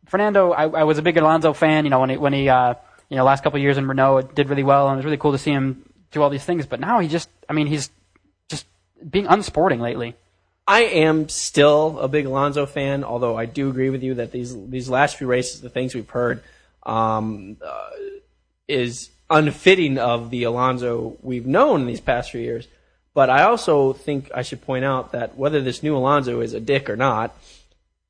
[0.06, 1.84] Fernando, I, I was a big Alonso fan.
[1.84, 2.76] You know, when he when he uh,
[3.10, 5.06] you know last couple of years in Renault it did really well, and it was
[5.06, 6.66] really cool to see him do all these things.
[6.66, 7.90] But now he just, I mean, he's
[8.50, 8.66] just
[9.10, 10.16] being unsporting lately.
[10.68, 14.56] I am still a big Alonso fan, although I do agree with you that these
[14.70, 16.44] these last few races, the things we've heard,
[16.84, 17.90] um, uh,
[18.68, 22.68] is unfitting of the Alonso we've known these past few years.
[23.14, 26.60] But I also think I should point out that whether this new Alonso is a
[26.60, 27.36] dick or not,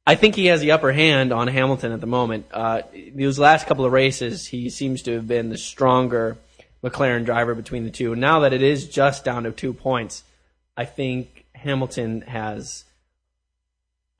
[0.06, 2.46] I think he has the upper hand on Hamilton at the moment.
[2.52, 6.38] Uh, these last couple of races, he seems to have been the stronger
[6.84, 8.16] McLaren driver between the two.
[8.16, 10.24] Now that it is just down to two points,
[10.76, 12.86] I think Hamilton has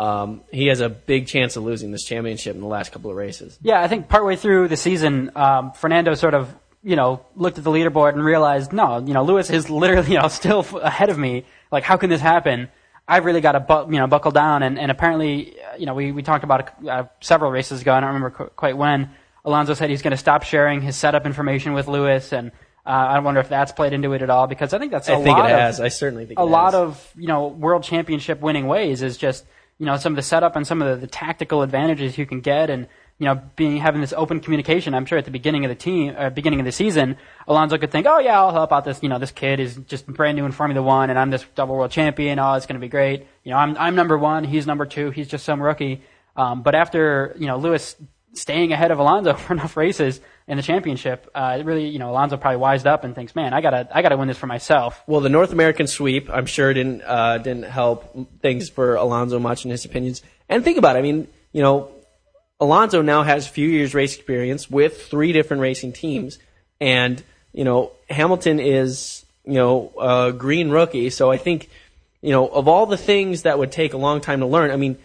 [0.02, 3.18] um, he has a big chance of losing this championship in the last couple of
[3.18, 3.60] races.
[3.62, 7.64] Yeah, I think partway through the season, um, Fernando sort of, you know, looked at
[7.64, 11.20] the leaderboard and realized, no, you know, Lewis is literally, you know, still ahead of
[11.20, 11.46] me.
[11.72, 12.70] Like, how can this happen?
[13.08, 14.64] I've really got to, bu- you know, buckle down.
[14.64, 17.94] And, and apparently, uh, you know, we, we talked about uh, several races ago.
[17.94, 19.12] I don't remember qu- quite when.
[19.46, 22.52] Alonso said he's going to stop sharing his setup information with Lewis, and
[22.86, 25.14] uh, I wonder if that's played into it at all because I think that's a
[25.14, 25.80] I think lot it of has.
[25.80, 26.82] I certainly think a it lot has.
[26.82, 29.46] of you know world championship winning ways is just
[29.82, 32.40] you know some of the setup and some of the, the tactical advantages you can
[32.40, 35.70] get and you know being having this open communication i'm sure at the beginning of
[35.70, 37.18] the team uh, beginning of the season
[37.48, 40.06] alonso could think oh yeah i'll help out this you know this kid is just
[40.06, 42.38] brand new in formula one and i'm this double world champion.
[42.38, 43.28] Oh it's going to be great.
[43.44, 46.04] You know i'm i'm number one he's number two he's just some rookie.
[46.36, 47.96] Um, but after you know lewis
[48.34, 52.38] staying ahead of Alonso for enough races in the championship, uh, really, you know, Alonso
[52.38, 55.02] probably wised up and thinks, man, I gotta, I gotta win this for myself.
[55.08, 59.66] Well, the North American sweep, I'm sure didn't uh, didn't help things for Alonso much
[59.66, 60.22] in his opinions.
[60.50, 61.00] And think about it.
[61.00, 61.92] I mean, you know,
[62.62, 66.38] Alonso now has a few years race experience with three different racing teams,
[66.80, 67.22] and
[67.54, 71.10] you know Hamilton is you know a green rookie.
[71.10, 71.70] So I think
[72.22, 74.70] you know of all the things that would take a long time to learn.
[74.70, 75.00] I mean,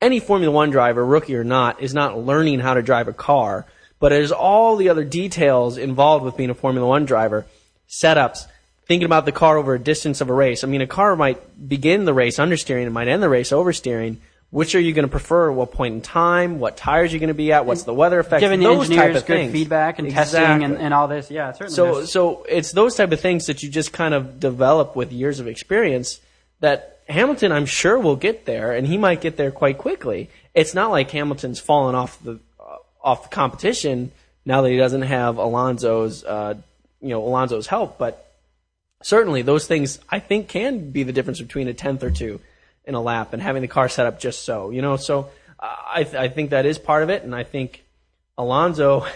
[0.00, 3.66] any Formula One driver, rookie or not, is not learning how to drive a car,
[3.98, 7.46] but there's all the other details involved with being a Formula One driver,
[7.88, 8.46] setups.
[8.86, 10.62] Thinking about the car over a distance of a race.
[10.62, 14.18] I mean, a car might begin the race understeering and might end the race oversteering
[14.50, 15.50] which are you going to prefer?
[15.50, 16.60] What point in time?
[16.60, 17.66] What tires are you going to be at?
[17.66, 18.40] What's the weather effect?
[18.40, 19.52] Giving the those engineers good things.
[19.52, 20.38] feedback and Exactly.
[20.38, 21.30] testing and, and all this.
[21.30, 21.74] Yeah, certainly.
[21.74, 25.12] So, there's- so it's those type of things that you just kind of develop with
[25.12, 26.20] years of experience.
[26.60, 30.28] That Hamilton, I'm sure, will get there, and he might get there quite quickly.
[30.54, 34.10] It's not like Hamilton's fallen off the uh, off the competition
[34.44, 36.54] now that he doesn't have Alonso's, uh,
[37.00, 37.98] you know, Alonso's help.
[37.98, 38.32] But
[39.02, 42.40] certainly, those things I think can be the difference between a tenth or two
[42.84, 44.70] in a lap and having the car set up just so.
[44.70, 47.44] You know, so uh, I th- I think that is part of it, and I
[47.44, 47.84] think
[48.36, 49.06] Alonso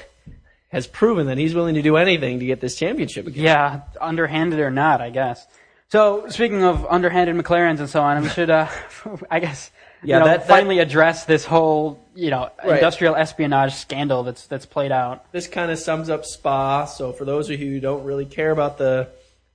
[0.68, 3.44] has proven that he's willing to do anything to get this championship again.
[3.44, 5.44] Yeah, underhanded or not, I guess.
[5.90, 8.68] So speaking of underhanded McLarens and so on, we should, uh,
[9.30, 9.70] I guess,
[10.02, 12.74] Yeah, you know, that- that- finally address this whole, you know, Right.
[12.76, 15.30] industrial espionage scandal that's that's played out.
[15.32, 16.84] This kind of sums up Spa.
[16.86, 19.08] So for those of you who don't really care about the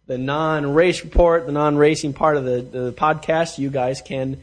[0.08, 4.38] the non-race report, the non-racing part of the, the podcast, you guys can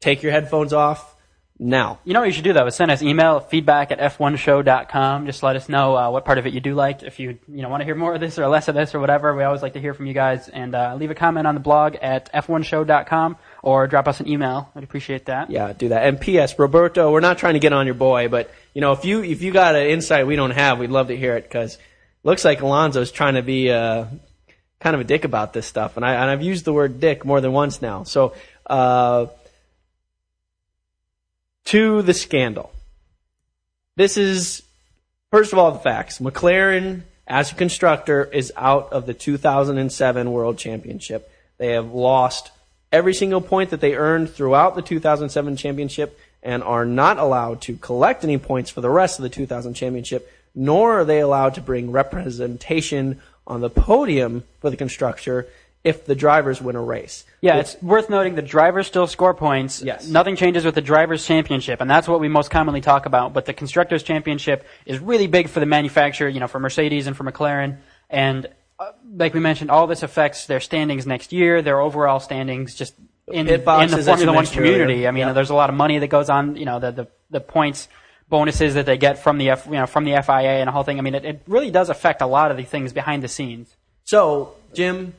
[0.00, 1.13] take your headphones off
[1.58, 2.00] now.
[2.04, 5.26] You know what you should do though is send us email feedback at f1show.com.
[5.26, 7.02] Just let us know uh, what part of it you do like.
[7.02, 9.00] If you you know want to hear more of this or less of this or
[9.00, 10.48] whatever, we always like to hear from you guys.
[10.48, 14.70] And uh, leave a comment on the blog at f1show.com or drop us an email.
[14.74, 15.50] I'd appreciate that.
[15.50, 16.06] Yeah, do that.
[16.06, 16.58] And P.S.
[16.58, 19.42] Roberto, we're not trying to get on your boy, but you know if you if
[19.42, 21.78] you got an insight we don't have, we'd love to hear it because
[22.24, 24.06] looks like Alonso's trying to be uh,
[24.80, 27.24] kind of a dick about this stuff, and I and I've used the word dick
[27.24, 28.02] more than once now.
[28.02, 28.34] So
[28.66, 29.26] uh,
[31.66, 32.72] to the scandal.
[33.96, 34.62] This is
[35.30, 36.18] first of all the facts.
[36.18, 41.30] McLaren, as a constructor, is out of the 2007 World Championship.
[41.58, 42.50] They have lost
[42.92, 47.76] every single point that they earned throughout the 2007 championship and are not allowed to
[47.76, 51.60] collect any points for the rest of the 2000 championship, nor are they allowed to
[51.60, 55.46] bring representation on the podium for the constructor
[55.84, 57.24] if the drivers win a race.
[57.42, 59.82] Yeah, it's worth noting the drivers still score points.
[59.82, 60.08] Yes.
[60.08, 63.34] Nothing changes with the drivers' championship, and that's what we most commonly talk about.
[63.34, 67.14] But the constructors' championship is really big for the manufacturer, you know, for Mercedes and
[67.16, 67.76] for McLaren.
[68.08, 68.46] And
[68.78, 72.94] uh, like we mentioned, all this affects their standings next year, their overall standings, just
[73.28, 73.58] in, in the
[74.04, 74.82] Formula One community.
[74.82, 75.08] earlier.
[75.08, 75.32] I mean, Yeah.
[75.34, 77.88] there's a lot of money that goes on, you know, the the, the points.
[78.30, 80.82] Bonuses that they get from the F, you know from the FIA and the whole
[80.82, 80.98] thing.
[80.98, 83.76] I mean, it, it really does affect a lot of the things behind the scenes.
[84.04, 85.12] So, Jim,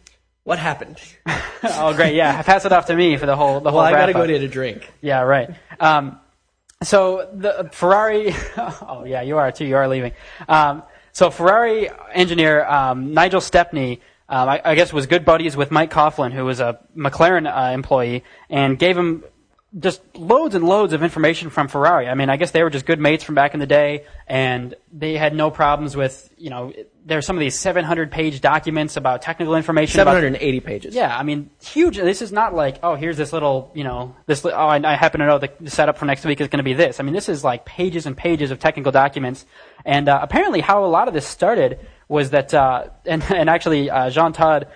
[0.45, 1.01] what happened?
[1.63, 2.15] oh, great!
[2.15, 3.79] Yeah, pass it off to me for the whole the whole.
[3.79, 4.89] Well, I got to go get a drink.
[5.01, 5.49] Yeah, right.
[5.79, 6.19] Um,
[6.83, 8.33] so the Ferrari.
[8.87, 9.65] Oh, yeah, you are too.
[9.65, 10.13] You are leaving.
[10.47, 15.71] Um, so Ferrari engineer um, Nigel Stepney, um, I, I guess, was good buddies with
[15.71, 19.23] Mike Coughlan, who was a McLaren uh, employee, and gave him
[19.77, 22.07] just loads and loads of information from Ferrari.
[22.07, 24.73] I mean, I guess they were just good mates from back in the day, and
[24.93, 26.71] they had no problems with, you know,
[27.05, 29.99] there's some of these 700 page documents about technical information.
[29.99, 30.95] about- 780 pages.
[30.95, 31.97] yeah, I mean, huge.
[31.97, 34.45] This is not like, oh, here's this little, you know, this.
[34.45, 36.63] Oh, I, I happen to know the, the setup for next week is going to
[36.63, 36.99] be this.
[36.99, 39.45] I mean, this is like pages and pages of technical documents.
[39.83, 43.89] And uh, apparently, how a lot of this started was that, uh, and and actually,
[43.89, 44.67] uh, Jean Todt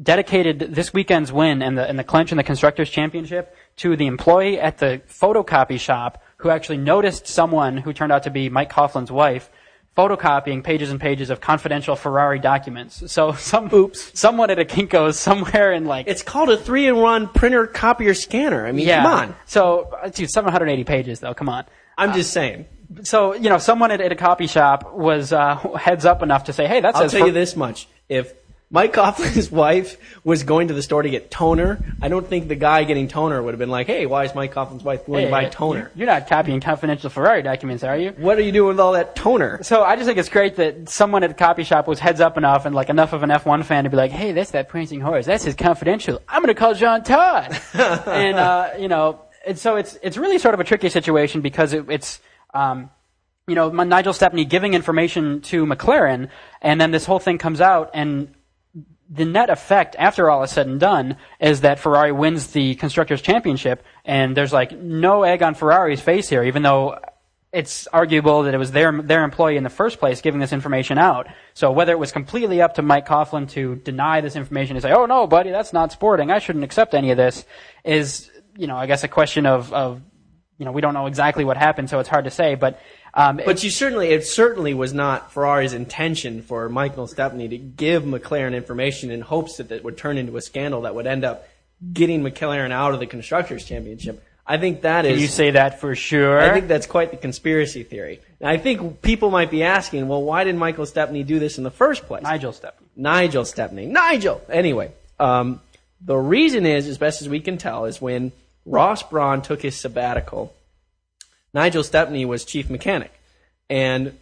[0.00, 4.06] dedicated this weekend's win and the and the clinch in the constructors championship to the
[4.06, 8.70] employee at the photocopy shop who actually noticed someone who turned out to be Mike
[8.70, 9.50] Coughlan's wife
[9.98, 13.10] photocopying pages and pages of confidential Ferrari documents.
[13.10, 17.66] So some oops, someone at a Kinko's somewhere in like It's called a three-in-one printer,
[17.66, 18.64] copier, scanner.
[18.64, 19.02] I mean, yeah.
[19.02, 19.36] come on.
[19.46, 21.34] So uh, dude, 780 pages though.
[21.34, 21.64] Come on.
[21.96, 22.66] I'm just saying.
[23.02, 26.52] So you know, someone at, at a copy shop was uh, heads up enough to
[26.52, 28.32] say, "Hey, that I'll tell Fer- you this much: if
[28.70, 32.54] Mike Coughlan's wife was going to the store to get toner, I don't think the
[32.54, 35.30] guy getting toner would have been like, "Hey, why is Mike Coughlan's wife going to
[35.30, 35.90] buy toner?
[35.94, 39.16] You're not copying confidential Ferrari documents, are you?" What are you doing with all that
[39.16, 42.20] toner?" So I just think it's great that someone at the copy shop was heads
[42.20, 44.68] up enough and like enough of an F1 fan to be like, "Hey, that's that
[44.68, 45.24] prancing horse.
[45.24, 46.20] That's his confidential.
[46.28, 50.38] I'm going to call Jean Todt." and uh, you know, and so it's it's really
[50.38, 52.20] sort of a tricky situation because it, it's.
[52.52, 52.90] Um,
[53.46, 56.28] you know, Nigel Stepney giving information to McLaren,
[56.60, 58.34] and then this whole thing comes out, and
[59.10, 63.22] the net effect, after all is said and done, is that Ferrari wins the Constructors'
[63.22, 66.98] Championship, and there's like no egg on Ferrari's face here, even though
[67.50, 70.98] it's arguable that it was their their employee in the first place giving this information
[70.98, 71.26] out.
[71.54, 74.92] So whether it was completely up to Mike Coughlan to deny this information and say,
[74.92, 76.30] "Oh no, buddy, that's not sporting.
[76.30, 77.46] I shouldn't accept any of this,"
[77.84, 80.02] is you know I guess a question of of
[80.58, 82.54] you know we don't know exactly what happened, so it's hard to say.
[82.54, 82.78] But
[83.14, 88.04] um, But you certainly, it certainly was not Ferrari's intention for Michael Stepney to give
[88.04, 91.46] McLaren information in hopes that it would turn into a scandal that would end up
[91.92, 94.22] getting McLaren out of the constructors championship.
[94.46, 95.12] I think that is.
[95.12, 96.40] can you say that for sure?
[96.40, 98.20] I think that's quite the conspiracy theory.
[98.40, 101.64] And I think people might be asking, well, why did Michael Stepney do this in
[101.64, 102.22] the first place?
[102.22, 102.86] Nigel Stepney.
[102.96, 103.86] Nigel Stepney.
[103.86, 104.40] Nigel!
[104.48, 104.90] Anyway,
[105.20, 105.60] um,
[106.00, 108.32] the reason is, as best as we can tell, is when
[108.64, 110.54] Ross Brawn took his sabbatical,
[111.54, 113.12] Nigel Stepney was chief mechanic.
[113.70, 114.16] And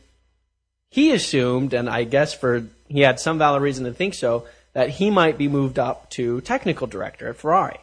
[0.90, 4.90] he assumed, and I guess for, he had some valid reason to think so, that
[4.90, 7.78] he might be moved up to technical director at Ferrari.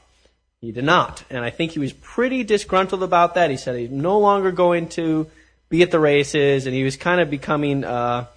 [0.61, 1.23] He did not.
[1.29, 3.49] And I think he was pretty disgruntled about that.
[3.49, 5.27] He said he's no longer going to
[5.69, 8.27] be at the races, and he was kind of becoming, uh,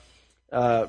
[0.50, 0.86] uh,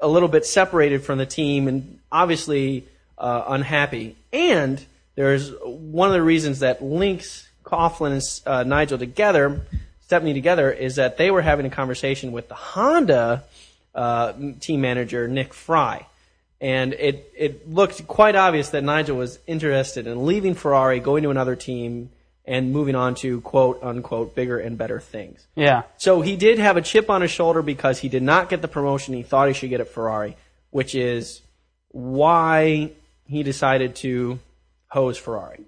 [0.00, 2.84] a little bit separated from the team and obviously
[3.16, 4.16] uh, unhappy.
[4.32, 9.62] And there's one of the reasons that links Coughlan and uh, Nigel together,
[10.02, 13.44] Stepney together, is that they were having a conversation with the Honda
[13.94, 16.06] uh, team manager Nick Fry.
[16.60, 21.30] And it, it looked quite obvious that Nigel was interested in leaving Ferrari, going to
[21.30, 22.10] another team,
[22.46, 25.46] and moving on to quote unquote bigger and better things.
[25.54, 25.82] Yeah.
[25.96, 28.68] So he did have a chip on his shoulder because he did not get the
[28.68, 30.36] promotion he thought he should get at Ferrari,
[30.70, 31.40] which is
[31.88, 32.92] why
[33.26, 34.38] he decided to
[34.88, 35.60] hose Ferrari.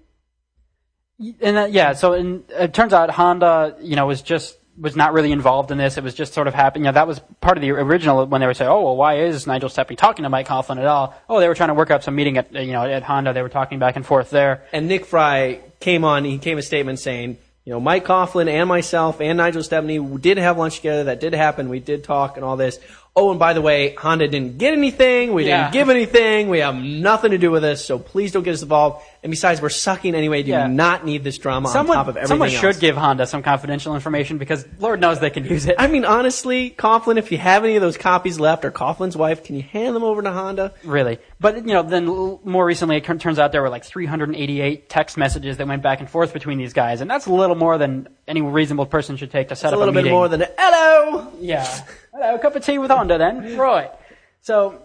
[1.19, 5.13] And that, yeah, so in, it turns out Honda, you know, was just was not
[5.13, 5.97] really involved in this.
[5.97, 6.85] It was just sort of happening.
[6.85, 9.17] You know, that was part of the original when they were saying, "Oh, well, why
[9.19, 11.89] is Nigel Stepney talking to Mike Coughlan at all?" Oh, they were trying to work
[11.89, 13.33] out some meeting at you know at Honda.
[13.33, 14.63] They were talking back and forth there.
[14.71, 16.23] And Nick Fry came on.
[16.23, 20.37] He came a statement saying, you know, Mike Coughlan and myself and Nigel Stepney did
[20.37, 21.05] have lunch together.
[21.05, 21.67] That did happen.
[21.67, 22.79] We did talk and all this.
[23.19, 25.33] Oh, and by the way, Honda didn't get anything.
[25.33, 25.63] We Yeah.
[25.63, 26.49] didn't give anything.
[26.49, 27.83] We have nothing to do with this.
[27.83, 29.03] So please don't get us involved.
[29.23, 30.43] And besides, we're sucking anyway.
[30.43, 30.67] Do Yeah.
[30.67, 32.59] not need this drama Someone, on top of everything someone else.
[32.59, 35.75] should give Honda some confidential information because Lord knows they can use it.
[35.79, 39.43] I mean, honestly, Coughlan, if you have any of those copies left, or Coughlan's wife,
[39.43, 40.71] can you hand them over to Honda?
[40.83, 41.17] Really.
[41.39, 45.17] But, you know, then l- more recently, it turns out there were like 388 text
[45.17, 48.07] messages that went back and forth between these guys, and that's a little more than
[48.27, 50.11] any reasonable person should take to set a up little bit meeting.
[50.13, 51.27] more than a, hello.
[51.41, 51.65] Yeah.
[52.19, 53.57] Hello, a cup of tea with Honda then.
[53.57, 53.91] Right.
[54.41, 54.81] So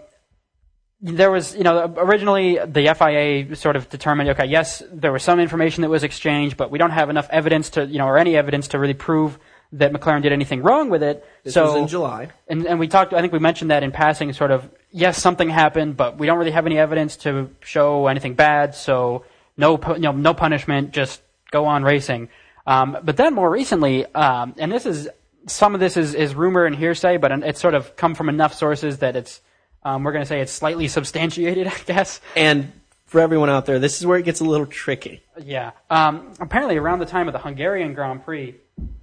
[1.01, 5.41] there was, you know, originally the FIA sort of determined, okay, yes, there was some
[5.41, 8.37] information that was exchanged, but we don't have enough evidence to, you know, or any
[8.37, 9.39] evidence to really prove
[9.73, 11.25] that McLaren did anything wrong with it.
[11.43, 12.29] This so was in July.
[12.49, 15.49] and, and we talked, I think we mentioned that in passing, sort of, yes, something
[15.49, 19.25] happened, but we don't really have any evidence to show anything bad, so
[19.57, 22.29] no, you know, no punishment, just go on racing.
[22.67, 25.09] Um, but then more recently, um, and this is,
[25.47, 28.55] some of this is, is rumor and hearsay, but it's sort of come from enough
[28.55, 29.41] sources that it's,
[29.83, 32.21] um, we're going to say it's slightly substantiated, I guess.
[32.37, 32.73] And
[33.07, 35.23] for everyone out there, this is where it gets a little tricky.
[35.43, 35.73] Yeah.
[35.91, 38.55] Um, apparently, around the time of the Hungarian Grand Prix,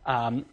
[0.05, 0.45] um,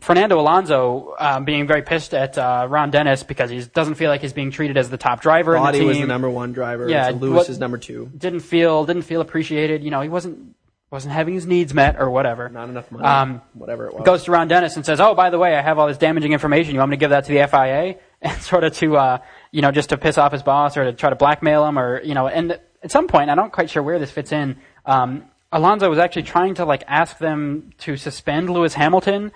[0.00, 4.20] Fernando Alonso um, being very pissed at uh, Ron Dennis because he doesn't feel like
[4.20, 5.88] he's being treated as the top driver in the Body team.
[5.88, 6.88] was the number one driver.
[6.88, 8.10] Yeah, Lewis what- is number two.
[8.16, 9.82] Didn't feel didn't feel appreciated.
[9.82, 10.54] You know, he wasn't
[10.90, 12.48] wasn't having his needs met or whatever.
[12.48, 13.04] Not enough money.
[13.04, 14.04] Um, whatever it was.
[14.04, 16.32] goes to Ron Dennis and says, "Oh, by the way, I have all this damaging
[16.32, 16.74] information.
[16.74, 19.18] You want me to give that to the FIA?" And sort of to, uh,
[19.50, 22.02] you know, just to piss off his boss or to try to blackmail him or,
[22.02, 24.58] you know, and at some point, I'm not quite sure where this fits in.
[24.84, 29.32] Um, Alonso was actually trying to like ask them to suspend Lewis Hamilton,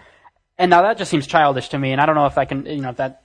[0.59, 1.93] and now that just seems childish to me.
[1.93, 3.23] And I don't know if I can, you know, if that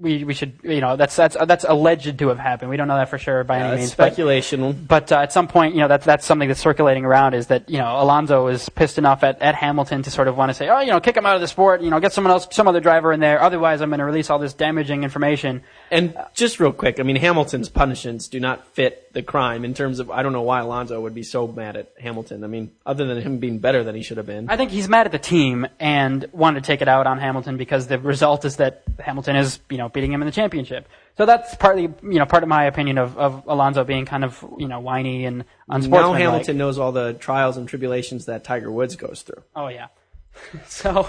[0.00, 2.70] we we should, you know, that's that's that's alleged to have happened.
[2.70, 3.90] We don't know that for sure by Yeah, any means.
[3.94, 4.72] but- speculation.
[4.88, 7.68] but uh, at some point, you know, that's that's something that's circulating around is that
[7.68, 10.68] you know Alonso is pissed enough at, at Hamilton to sort of want to say,
[10.70, 12.66] oh, you know, kick him out of the sport, you know, get someone else, some
[12.66, 13.42] other driver in there.
[13.42, 15.62] Otherwise, I'm going to release all this damaging information.
[15.90, 19.98] And just real quick, I mean, Hamilton's punishments do not fit the crime in terms
[19.98, 22.44] of, I don't know why Alonso would be so mad at Hamilton.
[22.44, 24.48] I mean, other than him being better than he should have been.
[24.48, 27.56] I think he's mad at the team and wanted to take it out on Hamilton
[27.56, 30.88] because the result is that Hamilton is, you know, beating him in the championship.
[31.16, 34.44] So that's partly, you know, part of my opinion of, of Alonso being kind of,
[34.58, 36.18] you know, whiny and unsportsmanlike.
[36.18, 36.30] now.
[36.30, 39.42] Hamilton knows all the trials and tribulations that Tiger Woods goes through.
[39.56, 39.88] Oh yeah.
[40.68, 41.08] so,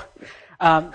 [0.59, 0.91] um,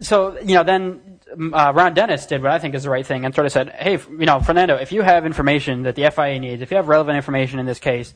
[0.00, 1.19] so you know, then
[1.52, 3.70] uh, Ron Dennis did what I think is the right thing and sort of said,
[3.70, 6.88] "Hey, you know, Fernando, if you have information that the FIA needs, if you have
[6.88, 8.12] relevant information in this case,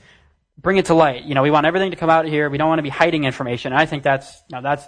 [0.58, 1.24] bring it to light.
[1.24, 2.48] You know, we want everything to come out here.
[2.50, 3.72] We don't want to be hiding information.
[3.72, 4.86] And I think that's, you know, that's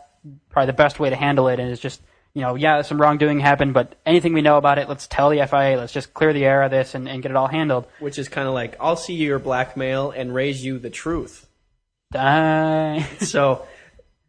[0.50, 1.58] probably the best way to handle it.
[1.58, 2.00] And is just,
[2.34, 5.44] you know, yeah, some wrongdoing happened, but anything we know about it, let's tell the
[5.46, 5.76] FIA.
[5.76, 7.86] Let's just clear the air of this and, and get it all handled.
[7.98, 11.48] Which is kind of like, I'll see your blackmail and raise you the truth.
[12.14, 13.66] Uh, So,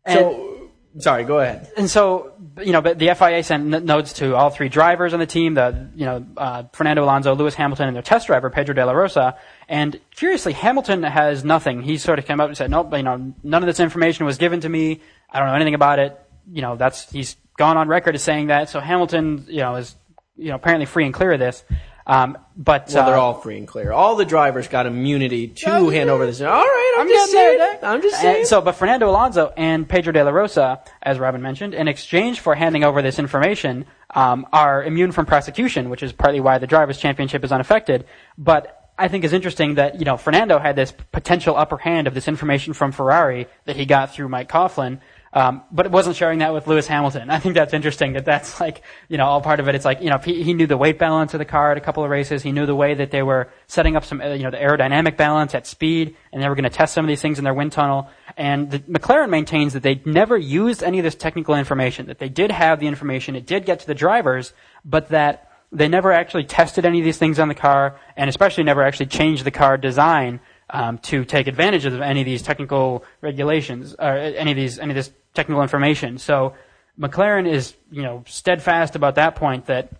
[0.05, 0.56] And- so
[0.99, 1.71] Sorry, go ahead.
[1.77, 5.25] And so, you know, but the FIA sent notes to all three drivers on the
[5.27, 8.85] team, the, you know, uh, Fernando Alonso, Lewis Hamilton, and their test driver, Pedro de
[8.85, 9.37] la Rosa.
[9.67, 11.83] And curiously, Hamilton has nothing.
[11.83, 14.37] He sort of came up and said, nope, you know, none of this information was
[14.37, 15.01] given to me.
[15.29, 16.19] I don't know anything about it.
[16.51, 18.69] You know, that's, he's gone on record as saying that.
[18.69, 19.95] So Hamilton, you know, is,
[20.35, 21.63] you know, apparently free and clear of this.
[22.07, 23.91] Um, but, Well, they're uh, all free and clear.
[23.91, 26.39] All the drivers got immunity to Yeah, hand over this.
[26.41, 27.57] All right, I'm, I'm just saying.
[27.59, 27.79] there.
[27.83, 28.45] I'm just And saying.
[28.45, 32.55] so, but Fernando Alonso and Pedro de la Rosa, as Robin mentioned, in exchange for
[32.55, 33.85] handing over this information,
[34.15, 38.05] um, are immune from prosecution, which is partly why the drivers' championship is unaffected.
[38.37, 42.13] But I think is interesting that you know Fernando had this potential upper hand of
[42.13, 45.01] this information from Ferrari that he got through Mike Coughlan.
[45.33, 47.29] Um, but it wasn't sharing that with Lewis Hamilton.
[47.29, 49.75] I think that's interesting that that's like, you know, all part of it.
[49.75, 51.81] It's like, you know, he, he knew the weight balance of the car at a
[51.81, 52.43] couple of races.
[52.43, 55.17] He knew the way that they were setting up some, uh, you know, the aerodynamic
[55.17, 57.53] balance at speed, and they were going to test some of these things in their
[57.53, 58.09] wind tunnel.
[58.37, 62.29] And the, McLaren maintains that they never used any of this technical information, that they
[62.29, 64.53] did have the information, it did get to the drivers,
[64.85, 68.63] but that they never actually tested any of these things on the car, and especially
[68.63, 70.39] never actually changed the car design
[70.69, 74.91] um, to take advantage of any of these technical regulations or any of these any
[74.91, 76.17] of this technical information.
[76.17, 76.53] So
[76.99, 79.91] McLaren is you know steadfast about that point that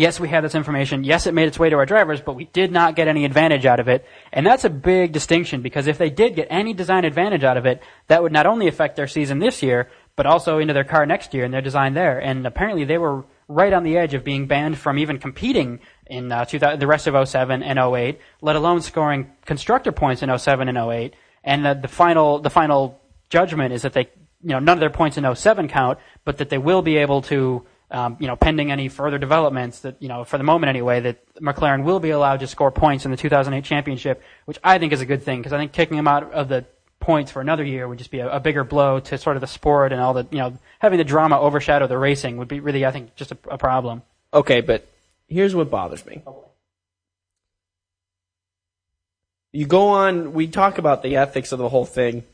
[0.00, 1.04] yes, we have this information.
[1.04, 3.66] Yes, it made its way to our drivers, but we did not get any advantage
[3.66, 4.04] out of it.
[4.32, 7.66] And that's a big distinction because if they did get any design advantage out of
[7.66, 11.06] it, that would not only affect their season this year, but also into their car
[11.06, 12.18] next year and their design there.
[12.18, 15.80] And apparently they were right on the edge of being banned from even competing
[16.10, 20.36] in uh, 2000, the rest of 07 and 08, let alone scoring constructor points in
[20.36, 21.14] 07 and 08.
[21.44, 23.00] And the, the final, the final
[23.30, 24.08] judgment is that they,
[24.42, 27.22] you know, none of their points in 07 count, but that they will be able
[27.22, 31.00] to, um, you know, pending any further developments that, you know, for the moment anyway,
[31.00, 34.92] that McLaren will be allowed to score points in the 2008 championship, which I think
[34.92, 36.66] is a good thing because I think kicking them out of the
[36.98, 39.46] points for another year would just be a, a bigger blow to sort of the
[39.46, 42.84] sport and all the, you know, having the drama overshadow the racing would be really,
[42.84, 44.02] I think, just a, a problem.
[44.34, 44.86] Okay, but
[45.30, 46.22] here's what bothers me.
[49.52, 50.34] You go on.
[50.34, 52.24] We talk about the ethics of the whole thing,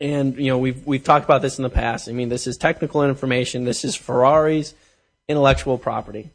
[0.00, 2.08] and you know we've we've talked about this in the past.
[2.08, 3.64] I mean, this is technical information.
[3.64, 4.74] This is Ferrari's
[5.26, 6.30] intellectual property,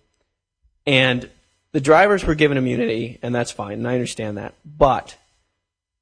[0.86, 1.30] and
[1.72, 4.54] the drivers were given immunity, and that's fine, and I understand that.
[4.64, 5.18] But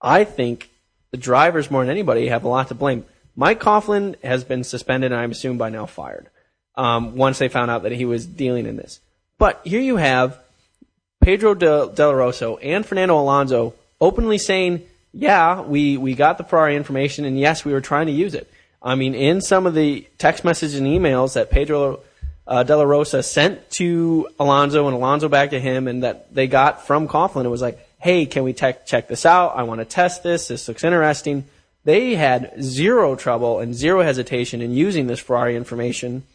[0.02, 0.70] I think
[1.12, 3.06] the drivers more than anybody have a lot to blame.
[3.38, 6.30] Mike Coughlan has been suspended, and I'm assumed by now fired.
[6.76, 9.00] Um, once they found out that he was dealing in this,
[9.42, 10.38] but here you have
[11.20, 14.84] Pedro de, Del Rosso and Fernando Alonso openly saying,
[15.14, 18.48] "Yeah, we we got the Ferrari information, and yes, we were trying to use it."
[18.84, 22.02] I mean, in some of the text messages and emails that Pedro
[22.46, 26.46] uh, De La Rosa sent to Alonso and Alonso back to him, and that they
[26.46, 29.58] got from Coughlan, it was like, "Hey, can we tech check this out?
[29.58, 30.50] I want to test this.
[30.50, 31.46] This looks interesting."
[31.84, 36.26] They had zero trouble and zero hesitation in using this Ferrari information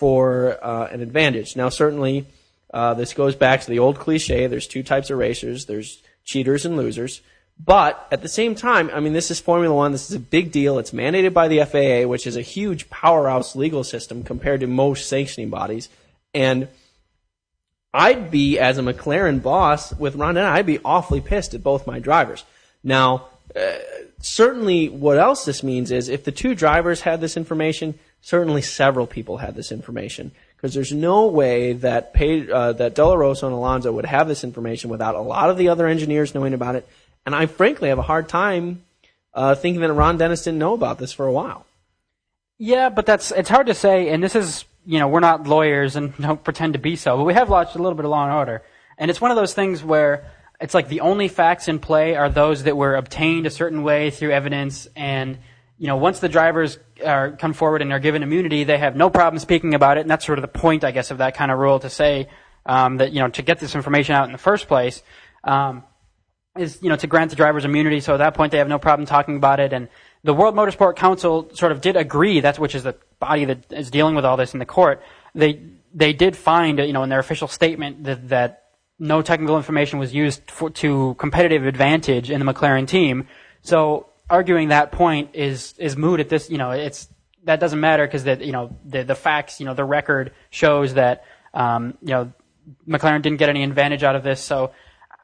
[0.00, 1.56] for uh, an advantage.
[1.56, 2.24] Now, certainly,
[2.72, 4.46] uh, this goes back to the old cliche.
[4.46, 5.66] There's two types of racers.
[5.66, 7.20] There's cheaters and losers.
[7.62, 9.92] But at the same time, I mean, this is Formula One.
[9.92, 10.78] This is a big deal.
[10.78, 15.06] It's mandated by the FIA, which is a huge powerhouse legal system compared to most
[15.06, 15.90] sanctioning bodies.
[16.32, 16.68] And
[17.92, 21.86] I'd be, as a McLaren boss with Ron Dennis, I'd be awfully pissed at both
[21.86, 22.44] my drivers.
[22.82, 23.74] Now, uh,
[24.22, 29.06] certainly what else this means is if the two drivers had this information, certainly several
[29.06, 30.32] people had this information.
[30.56, 34.28] Because there's no way that Pe- uh, that De La Rosa and Alonso would have
[34.28, 36.86] this information without a lot of the other engineers knowing about it.
[37.24, 38.82] And I frankly have a hard time
[39.32, 41.64] uh, thinking that Ron Dennis didn't know about this for a while.
[42.58, 44.10] Yeah, but that's it's hard to say.
[44.10, 47.24] And this is you know we're not lawyers and don't pretend to be so, but
[47.24, 48.62] we have watched a little bit of Law and Order,
[48.98, 52.28] and it's one of those things where it's like the only facts in play are
[52.28, 55.38] those that were obtained a certain way through evidence, and
[55.80, 59.08] you know once the drivers are come forward and are given immunity, they have no
[59.08, 61.50] problem speaking about it, and that's sort of the point, I guess, of that kind
[61.50, 62.28] of rule to say
[62.66, 65.02] um, that you know to get this information out in the first place.
[65.42, 65.84] Um,
[66.58, 68.00] is you know to grant the drivers immunity.
[68.00, 69.72] So at that point, they have no problem talking about it.
[69.72, 69.88] And
[70.22, 72.40] the World Motorsport Council sort of did agree.
[72.40, 75.02] That's which is the body that is dealing with all this in the court.
[75.34, 75.62] They
[75.94, 78.64] they did find you know in their official statement that that
[78.98, 83.26] no technical information was used for, to competitive advantage in the McLaren team.
[83.62, 86.48] So arguing that point is is moot at this.
[86.48, 87.08] You know it's
[87.44, 90.94] that doesn't matter because that you know the the facts you know the record shows
[90.94, 92.32] that um, you know
[92.88, 94.40] McLaren didn't get any advantage out of this.
[94.40, 94.72] So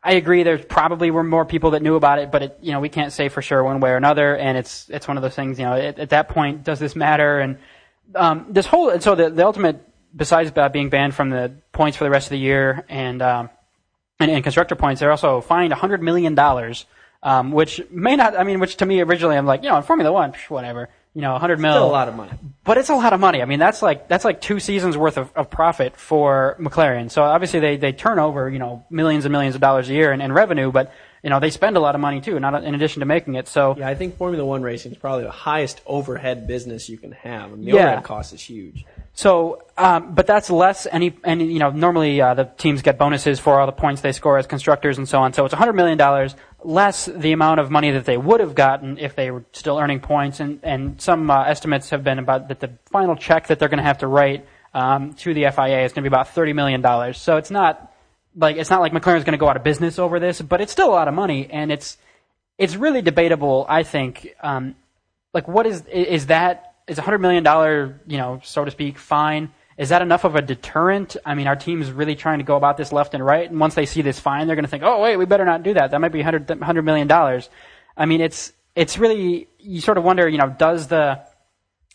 [0.03, 0.43] I agree.
[0.43, 3.13] There probably were more people that knew about it, but it, you know we can't
[3.13, 4.37] say for sure one way or another.
[4.37, 5.59] And it's it's one of those things.
[5.59, 7.41] You know, at, at that point, does this matter?
[7.41, 7.59] And
[8.15, 9.81] um, this whole and so the, the ultimate,
[10.15, 13.51] besides being banned from the points for the rest of the year and um,
[14.21, 16.87] and, and constructor points, they're also fined hundred million dollars,
[17.27, 18.39] um, which may not.
[18.39, 20.89] I mean, which to me originally I'm like, you know, in Formula One, psh, whatever.
[21.15, 21.73] you know, 100 mil.
[21.73, 22.31] Still a lot of money.
[22.65, 23.41] But it's a lot of money.
[23.41, 27.11] I mean, that's like that's like two seasons worth of, of profit for McLaren.
[27.11, 30.13] So obviously they, they turn over you know millions and millions of dollars a year
[30.13, 32.75] in, in revenue, but you know they spend a lot of money too, not in
[32.75, 33.49] addition to making it.
[33.49, 37.13] So Yeah, I think Formula One racing is probably the highest overhead business you can
[37.13, 37.51] have.
[37.53, 37.83] I mean, the Yeah.
[37.87, 38.85] overhead cost is huge.
[39.17, 43.41] So, um, but that's less any, any you know, normally uh, the teams get bonuses
[43.41, 45.33] for all the points they score as constructors and so on.
[45.33, 46.31] So it's $100 million
[46.63, 50.01] less the amount of money that they would have gotten if they were still earning
[50.01, 50.41] points.
[50.41, 53.79] And, and some uh, estimates have been about that the final check that they're going
[53.79, 57.15] to have to write um, to the FIA is going to be about $30 million.
[57.15, 57.91] So it's not
[58.37, 60.73] like, it's not like McLaren's going to go out of business over this, but it's
[60.73, 61.49] still a lot of money.
[61.51, 61.97] And it's,
[62.59, 64.75] it's really debatable, I think, um,
[65.33, 68.99] like what is is that is a hundred million dollar you know so to speak
[68.99, 69.53] fine.
[69.77, 71.17] Is that enough of a deterrent?
[71.25, 73.49] I mean our team's really trying to go about this left and right.
[73.51, 75.63] And once they see this fine they're going to think oh wait we better not
[75.63, 75.91] do that.
[75.91, 77.49] That might be 100, 100 million dollars.
[77.97, 81.25] I mean it's it's really you sort of wonder you know does the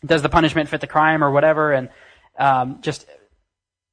[0.06, 1.72] does the punishment fit the crime or whatever?
[1.72, 1.90] And
[2.38, 3.06] um, just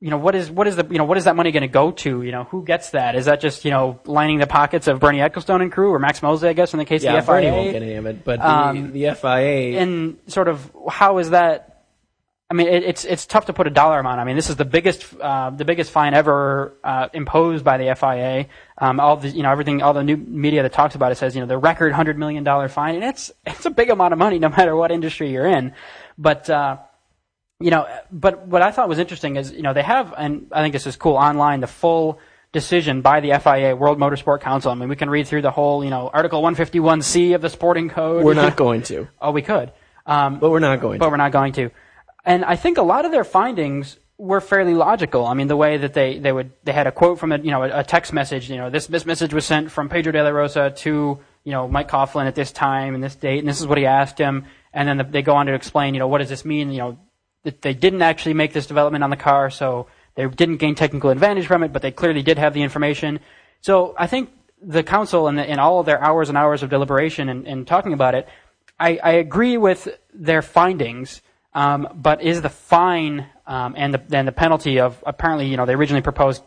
[0.01, 1.67] you know what is what is the you know what is that money going to
[1.69, 4.87] go to you know who gets that is that just you know lining the pockets
[4.87, 7.27] of Bernie Ecclestone and crew or Max Mosley I guess in the case Yeah, of
[7.27, 9.81] the Bernie FIA won't get any of it, but the, Um, the FIA.
[9.81, 11.75] and sort of how is that?
[12.51, 14.21] I mean, it, it's it's tough to put a dollar amount.
[14.21, 17.95] I mean, this is the biggest uh, the biggest fine ever uh, imposed by the
[17.95, 18.47] FIA.
[18.79, 21.35] Um, all the you know everything, all the new media that talks about it says
[21.35, 24.19] you know the record hundred million dollar fine, and it's it's a big amount of
[24.19, 25.75] money no matter what industry you're in.
[26.17, 26.79] But uh,
[27.61, 30.63] you know, but what I thought was interesting is you know they have, and I
[30.63, 32.21] think this is cool online, the full
[32.53, 34.71] decision by the FIA, World Motorsport Council.
[34.71, 37.89] I mean, we can read through the whole you know Article 151C of the Sporting
[37.89, 38.25] Code.
[38.25, 39.73] we're not going to, Oh, we could.
[40.07, 41.11] Um, but we're not going but to.
[41.11, 41.71] we're not going to.
[42.25, 45.27] And I think a lot of their findings were fairly logical.
[45.27, 47.51] I mean, the way that they, they would they had a quote from a you
[47.51, 48.49] know a, a text message.
[48.49, 51.67] You know, this this message was sent from Pedro de la Rosa to you know
[51.69, 54.45] Mike Coughlan at this time and this date, and this is what he asked him.
[54.73, 56.71] And then the, they go on to explain, you know, what does this mean?
[56.71, 56.99] You know,
[57.45, 61.11] that they didn't actually make this development on the car, so they didn't gain technical
[61.11, 63.21] advantage from it, but they clearly did have the information.
[63.61, 64.31] So I think
[64.61, 67.67] the council and, the, and all of their hours and hours of deliberation and, and
[67.67, 68.29] talking about it,
[68.79, 71.23] I, I agree with their findings,
[71.55, 75.67] um, but is the fine um, and the and the penalty of apparently you know
[75.67, 76.43] they originally proposed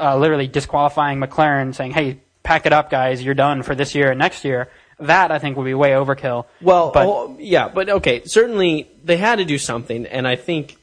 [0.00, 4.10] uh, literally disqualifying McLaren, saying hey pack it up guys you're done for this year
[4.10, 4.70] and next year.
[4.98, 6.46] That I think would be way overkill.
[6.62, 8.22] Well, but oh, yeah, but okay.
[8.24, 10.76] Certainly, they had to do something, and I think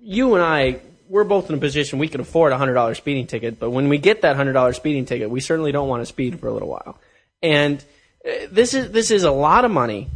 [0.00, 3.26] you and I, we're both in a position we can afford a hundred dollar speeding
[3.26, 3.60] ticket.
[3.60, 6.40] But when we get that hundred dollar speeding ticket, we certainly don't want to speed
[6.40, 6.98] for a little while.
[7.42, 7.84] And
[8.24, 10.08] uh, this is this is a lot of money,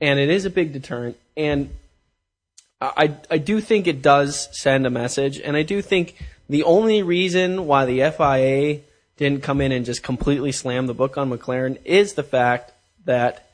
[0.00, 1.16] and it is a big deterrent.
[1.36, 1.70] And
[2.80, 6.16] I I do think it does send a message, and I do think
[6.48, 8.82] the only reason why the FIA
[9.16, 12.72] didn't come in and just completely slam the book on McLaren is the fact
[13.04, 13.48] that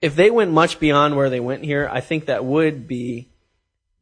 [0.00, 3.28] if they went much beyond where they went here, I think that would be.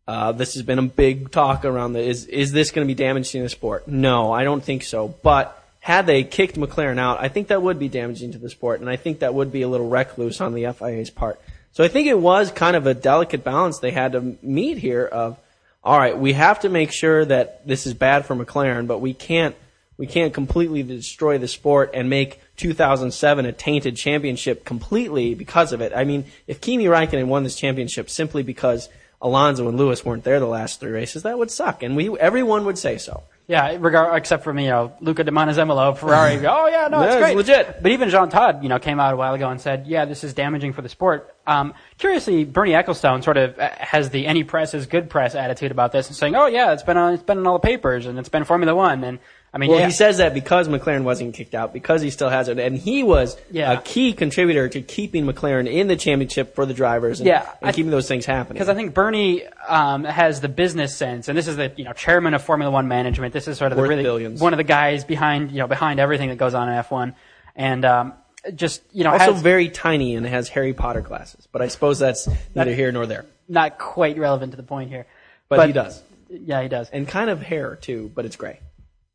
[0.09, 2.97] Uh, this has been a big talk around the is is this going to be
[2.97, 3.87] damaging the sport?
[3.87, 5.09] No, I don't think so.
[5.09, 8.81] But had they kicked McLaren out, I think that would be damaging to the sport,
[8.81, 11.41] and I think that would be a little recluse on the FIA's part.
[11.73, 15.05] So I think it was kind of a delicate balance they had to meet here.
[15.05, 15.39] Of
[15.85, 19.15] all right, we have to make sure that this is bad for McLaren, but we
[19.15, 19.55] can't
[20.01, 25.83] we can't completely destroy the sport and make 2007 a tainted championship completely because of
[25.83, 25.93] it.
[25.95, 28.89] I mean, if Kimi Raikkonen won this championship simply because
[29.21, 32.65] Alonso and Lewis weren't there the last three races, that would suck, and we everyone
[32.65, 33.25] would say so.
[33.47, 36.47] Yeah, regard, except for me, you know, Luca de Montezemolo, Ferrari.
[36.47, 37.83] oh yeah, no, it's Yeah, it's great, legit.
[37.83, 40.25] But even Jean Todt, you know, came out a while ago and said, yeah, this
[40.25, 41.35] is damaging for the sport.
[41.47, 45.73] Um, curiously, Bernie Ecclestone sort of uh, has the any press is good press attitude
[45.73, 48.07] about this, and saying, oh yeah, it's been on, it's been in all the papers,
[48.07, 49.19] and it's been Formula One, and
[49.53, 52.29] I mean, Well, yeah, he says that because McLaren wasn't kicked out, because he still
[52.29, 53.73] has it, and he was Yeah.
[53.73, 57.71] a key contributor to keeping McLaren in the championship for the drivers, and, Yeah, and
[57.71, 58.55] I- keeping those things happening.
[58.55, 61.93] because I think Bernie um, has the business sense, and this is the you know
[61.93, 63.33] chairman of Formula One management.
[63.35, 64.41] This is sort of the really billions.
[64.41, 67.15] one of the guys behind you know behind everything that goes on in F1,
[67.57, 68.13] and um,
[68.55, 71.99] just you know also has, very tiny and has Harry Potter glasses, but I suppose
[71.99, 73.27] that's neither here nor there.
[73.49, 75.07] not quite relevant to the point here.
[75.49, 76.89] But, he does, Yeah, he does.
[76.91, 78.61] and kind of hair too, but it's gray.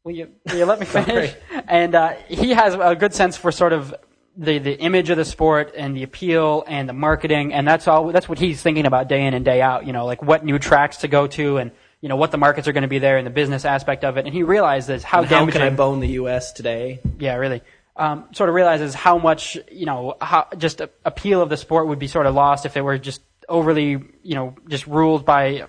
[0.05, 1.33] Will you, will you let me finish?
[1.67, 3.93] and uh, he has a good sense for sort of
[4.37, 8.11] the, the image of the sport and the appeal and the marketing, and that's all.
[8.11, 9.87] That's what he's thinking about day in and day out.
[9.87, 12.67] You know, like what new tracks to go to, and you know what the markets
[12.67, 14.25] are going to be there, and the business aspect of it.
[14.25, 15.61] And he realizes how How damaging.
[15.61, 16.51] can I bone the U.S.
[16.53, 16.99] today?
[17.17, 17.61] yeah, really.
[17.97, 21.97] Um, sort of realizes how much you know, how just appeal of the sport would
[21.97, 25.67] be sort of lost if it were just overly, you know, just ruled by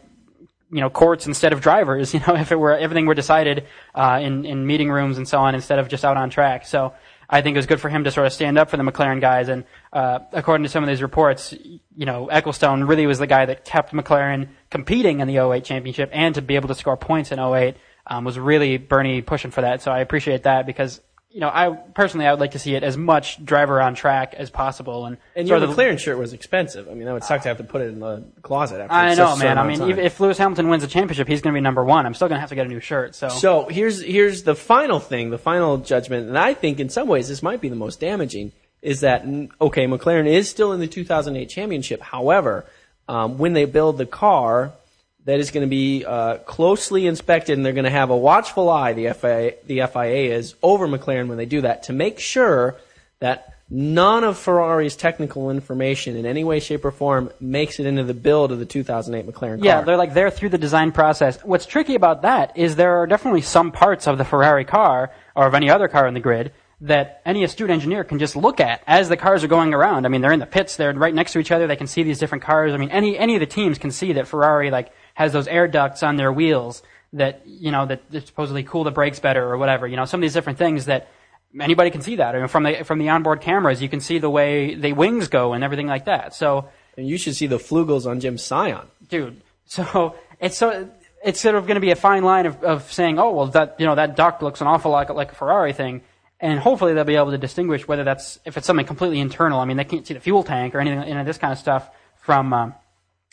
[0.70, 2.14] you know courts instead of drivers.
[2.16, 5.38] You know, if it were everything were decided uh, in in meeting rooms and so
[5.38, 6.66] on instead of just out on track.
[6.66, 6.94] So
[7.28, 9.20] I think it was good for him to sort of stand up for the McLaren
[9.20, 9.48] guys.
[9.48, 13.46] And uh, according to some of these reports, you know, Ecclestone really was the guy
[13.46, 17.32] that kept McLaren competing in the 08 championship and to be able to score points
[17.32, 19.82] in 08 um, was really Bernie pushing for that.
[19.82, 21.00] So I appreciate that because
[21.36, 24.32] you know, I personally I would like to see it as much driver on track
[24.32, 25.04] as possible.
[25.04, 26.88] And And your sort of the- McLaren shirt was expensive.
[26.88, 29.14] I mean, that would suck to have to put it in the closet after I
[29.14, 29.58] know, man.
[29.58, 32.06] I mean, if, if Lewis Hamilton wins the championship, he's going to be number one.
[32.06, 33.14] I'm still going to have to get a new shirt.
[33.14, 37.06] So, So here's here's the final thing, the final judgment, and I think in some
[37.06, 38.52] ways this might be the most damaging.
[38.80, 39.26] Is that
[39.60, 39.86] okay?
[39.86, 42.00] McLaren is still in the 2008 championship.
[42.00, 42.64] However,
[43.10, 44.72] um, when they build the car,
[45.26, 48.70] that is going to be uh, closely inspected, and they're going to have a watchful
[48.70, 48.92] eye.
[48.92, 52.76] The FIA, the FIA is over McLaren when they do that to make sure
[53.18, 58.04] that none of Ferrari's technical information in any way, shape, or form makes it into
[58.04, 59.64] the build of the 2008 McLaren car.
[59.64, 61.42] yeah, they're like there through the design process.
[61.42, 65.46] What's tricky about that is there are definitely some parts of the Ferrari car or
[65.46, 66.52] of any other car in the grid
[66.82, 70.04] that any astute engineer can just look at as the cars are going around.
[70.04, 72.02] I mean, they're in the pits, they're right next to each other, they can see
[72.02, 72.72] these different cars.
[72.72, 75.66] I mean, any any of the teams can see that Ferrari like has those air
[75.66, 76.82] ducts on their wheels
[77.14, 79.86] that you know that, supposedly cool the brakes better or whatever.
[79.86, 81.08] You know, some of these different things that
[81.58, 82.34] anybody can see that.
[82.34, 85.28] I mean, from the from the onboard cameras, you can see the way the wings
[85.28, 86.34] go and everything like that.
[86.34, 88.86] So and you should see the flugels on Jim Scion.
[89.08, 89.40] dude.
[89.68, 90.90] So it's so
[91.24, 93.76] it's sort of going to be a fine line of, of saying, oh well, that
[93.78, 96.02] you know that duct looks an awful lot like a Ferrari thing,
[96.38, 99.58] and hopefully they'll be able to distinguish whether that's if it's something completely internal.
[99.58, 101.58] I mean, they can't see the fuel tank or anything, you know, this kind of
[101.58, 102.74] stuff from um,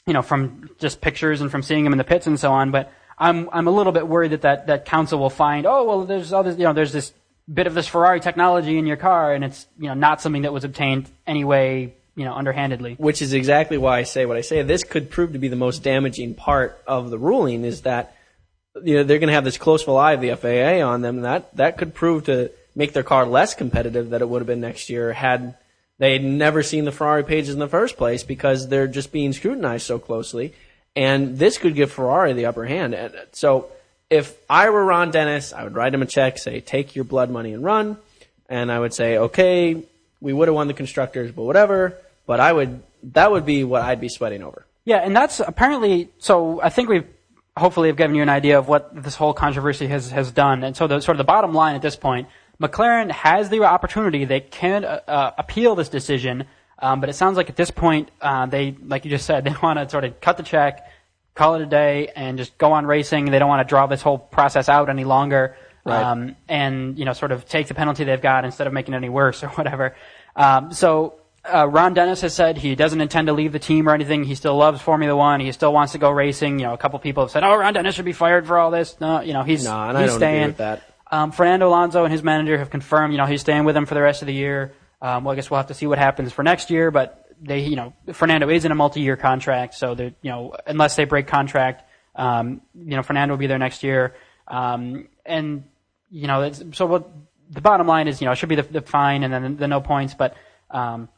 [0.05, 2.71] you know from just pictures and from seeing them in the pits and so on.
[2.71, 6.05] But I'm I'm a little bit worried that that, that council will find, oh well,
[6.05, 7.13] there's all this, you know, there's this
[7.51, 10.53] bit of this Ferrari technology in your car, and it's you know not something that
[10.53, 12.95] was obtained anyway, you know, underhandedly.
[12.95, 14.61] which is exactly why I say what I say.
[14.61, 18.15] This could prove to be the most damaging part of the ruling is that
[18.83, 21.17] you know they're going to have this closeful eye of the FIA on them.
[21.17, 24.47] And that that could prove to make their car less competitive than it would have
[24.47, 25.55] been next year had
[26.03, 29.31] they had never seen the Ferrari pages in the first place because they're just being
[29.31, 30.53] scrutinized so closely.
[30.97, 32.93] And this could give Ferrari the upper hand.
[32.93, 33.71] And uh, so
[34.09, 37.29] if I were Ron Dennis, I would write him a check, say, take your blood
[37.29, 37.97] money and run.
[38.49, 39.81] And I would say, okay,
[40.19, 41.97] we would have won the constructors, but whatever.
[42.25, 42.83] But I would,
[43.13, 44.65] that would be what I'd be sweating over.
[44.83, 46.59] Yeah, and that's apparently so.
[46.61, 47.07] I think we've
[47.55, 50.65] hopefully have given you an idea of what this whole controversy has has done.
[50.65, 52.27] And so, the sort of the bottom line at this point,
[52.61, 56.45] McLaren has the opportunity; they can uh, uh, appeal this decision.
[56.79, 59.53] Um, but it sounds like at this point, uh, they, like you just said, they
[59.61, 60.87] want to sort of cut the check,
[61.35, 63.25] call it a day, and just go on racing.
[63.25, 65.55] They don't want to draw this whole process out any longer.
[65.85, 66.01] Right.
[66.01, 68.97] Um, and you know, sort of take the penalty they've got instead of making it
[68.97, 69.95] any worse or whatever.
[70.35, 73.93] Um, so uh, Ron Dennis has said he doesn't intend to leave the team or
[73.93, 74.23] anything.
[74.23, 75.41] He still loves Formula One.
[75.41, 76.59] He still wants to go racing.
[76.59, 78.71] You know, a couple people have said, "Oh, Ron Dennis should be fired for all
[78.71, 80.35] this." No, you know, he's No, and he's I don't staying.
[80.37, 80.92] agree with that.
[81.13, 83.93] Um, Fernando Alonso and his manager have confirmed, you know, he's staying with them for
[83.93, 84.73] the rest of the year.
[84.99, 87.59] Um, well, I guess we'll have to see what happens for next year, but they,
[87.59, 91.27] you know, Fernando is in a multi-year contract, so they're, you know, unless they break
[91.27, 91.83] contract,
[92.15, 94.15] um, you know, Fernando will be there next year.
[94.47, 95.65] Um, and,
[96.09, 97.07] you know, it's, so what,
[97.47, 99.49] the bottom line is, you know, it should be the, the fine and then the,
[99.49, 100.35] the no points, but,
[100.71, 101.09] um,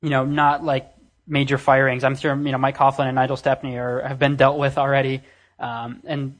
[0.00, 0.94] you know, not like
[1.26, 2.04] major firings.
[2.04, 5.22] I'm sure, you know, Mike Coughlan and Nigel Stepney are, have been dealt with already.
[5.58, 6.38] Um, and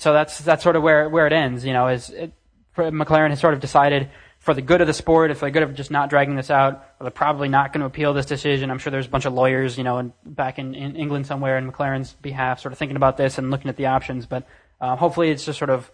[0.00, 2.32] so that's, that's sort of where, where it ends, you know, is it,
[2.76, 5.74] McLaren has sort of decided for the good of the sport, if the good of
[5.74, 8.70] just not dragging this out, they're probably not going to appeal this decision.
[8.70, 11.58] I'm sure there's a bunch of lawyers, you know, in, back in, in England somewhere
[11.58, 14.26] in McLaren's behalf, sort of thinking about this and looking at the options.
[14.26, 14.46] But
[14.80, 15.90] uh, hopefully, it's just sort of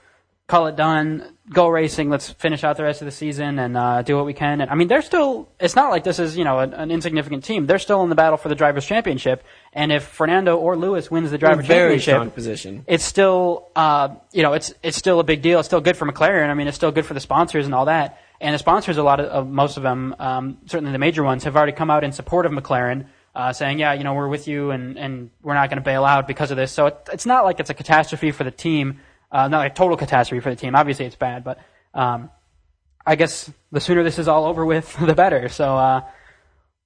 [0.47, 2.11] call it done, go racing.
[2.11, 4.61] Let's finish out the rest of the season and uh, do what we can.
[4.61, 5.49] And I mean, they're still.
[5.59, 7.67] It's not like this is you know an, an insignificant team.
[7.67, 9.45] They're still in the battle for the drivers' championship.
[9.73, 12.85] And if Fernando or Lewis wins the drivers' very championship, strong position.
[12.87, 15.59] it's still uh, you know it's it's still a big deal.
[15.59, 16.49] It's still good for McLaren.
[16.49, 18.21] I mean, it's still good for the sponsors and all that.
[18.41, 21.45] And the sponsors, a lot of, of most of them, um, certainly the major ones,
[21.45, 24.49] have already come out in support of McLaren, uh, saying, "Yeah, you know, we're with
[24.49, 27.27] you, and and we're not going to bail out because of this." So it, it's
[27.27, 29.01] not like it's a catastrophe for the team,
[29.35, 30.75] uh, not a total catastrophe for the team.
[30.75, 31.59] Obviously, it's bad, but
[31.93, 32.31] um,
[33.05, 35.51] I guess the sooner this is all over with, the better.
[35.51, 35.77] So.
[35.77, 36.01] Uh,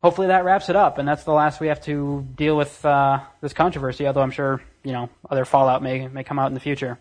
[0.03, 3.21] hopefully that wraps it up, and that's the last we have to deal with uh,
[3.41, 4.07] this controversy.
[4.07, 6.99] Although I'm sure you know other fallout may may come out in the future.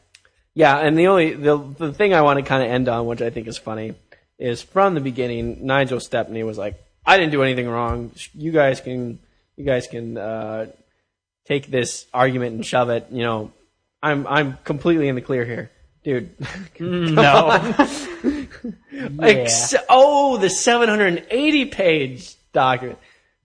[0.53, 3.21] Yeah, and the only the the thing I want to kind of end on, which
[3.21, 3.95] I think is funny,
[4.39, 8.11] is from the beginning, Nigel Stepney was like, "I didn't do anything wrong.
[8.33, 9.19] You guys can
[9.55, 10.67] you guys can uh,
[11.45, 13.07] take this argument and shove it.
[13.11, 13.51] You know,
[14.01, 15.71] I'm I'm completely in the clear here,
[16.03, 16.37] dude.
[16.77, 17.49] Mm, no.
[19.23, 22.99] Ex- oh, the 780 page document.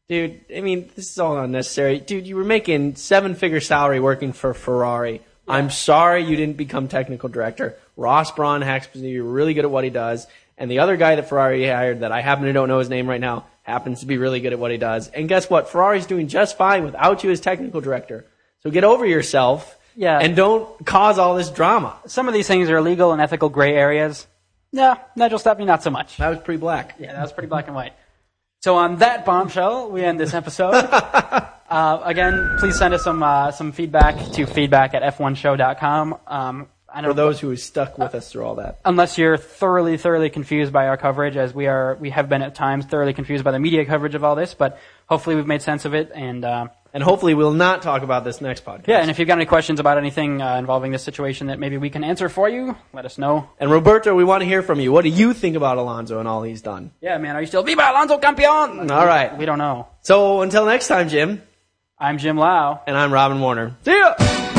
[0.08, 1.98] Dude, I mean, this is all unnecessary.
[1.98, 5.22] Dude, you were making seven figure salary working for Ferrari.
[5.48, 7.78] I'm sorry you didn't become technical director.
[7.96, 10.26] Ross Brawn Haxby, you're really good at what he does.
[10.58, 13.08] And the other guy that Ferrari hired that I happen to don't know his name
[13.08, 15.08] right now happens to be really good at what he does.
[15.08, 15.68] And guess what?
[15.68, 18.26] Ferrari's doing just fine without you as technical director.
[18.60, 19.78] So get over yourself.
[19.96, 20.18] Yeah.
[20.18, 21.96] And don't cause all this drama.
[22.06, 24.26] Some of these things are legal and ethical gray areas.
[24.72, 26.16] Yeah, Nigel Stepney, not so much.
[26.16, 26.96] That was pretty black.
[26.98, 27.92] Yeah, that was pretty black and white.
[28.60, 30.72] So on that bombshell, we end this episode.
[30.74, 36.18] uh, again, please send us some uh, some feedback to feedback at f1show.com.
[36.26, 38.80] Um, I know For those who stuck with us through all that.
[38.84, 42.54] unless you're thoroughly, thoroughly confused by our coverage, as we are, we have been at
[42.54, 44.54] times thoroughly confused by the media coverage of all this.
[44.54, 46.10] But hopefully, we've made sense of it.
[46.14, 48.86] And uh, And hopefully we'll not talk about this next podcast.
[48.86, 51.78] yeah, and if you've got any questions about anything uh, involving this situation that maybe
[51.78, 53.48] we can answer for you, let us know.
[53.58, 54.92] And Roberto, we want to hear from you.
[54.92, 56.90] What do you think about Alonso and all he's done?
[57.00, 58.90] Yeah, man, are you still Viva Alonso Campeon?
[58.90, 59.36] All right.
[59.38, 59.88] We don't know.
[60.02, 61.40] So until next time, Jim,
[61.98, 62.82] I'm Jim Lau.
[62.86, 63.74] and I'm Robin Warner.
[63.84, 64.51] See ya!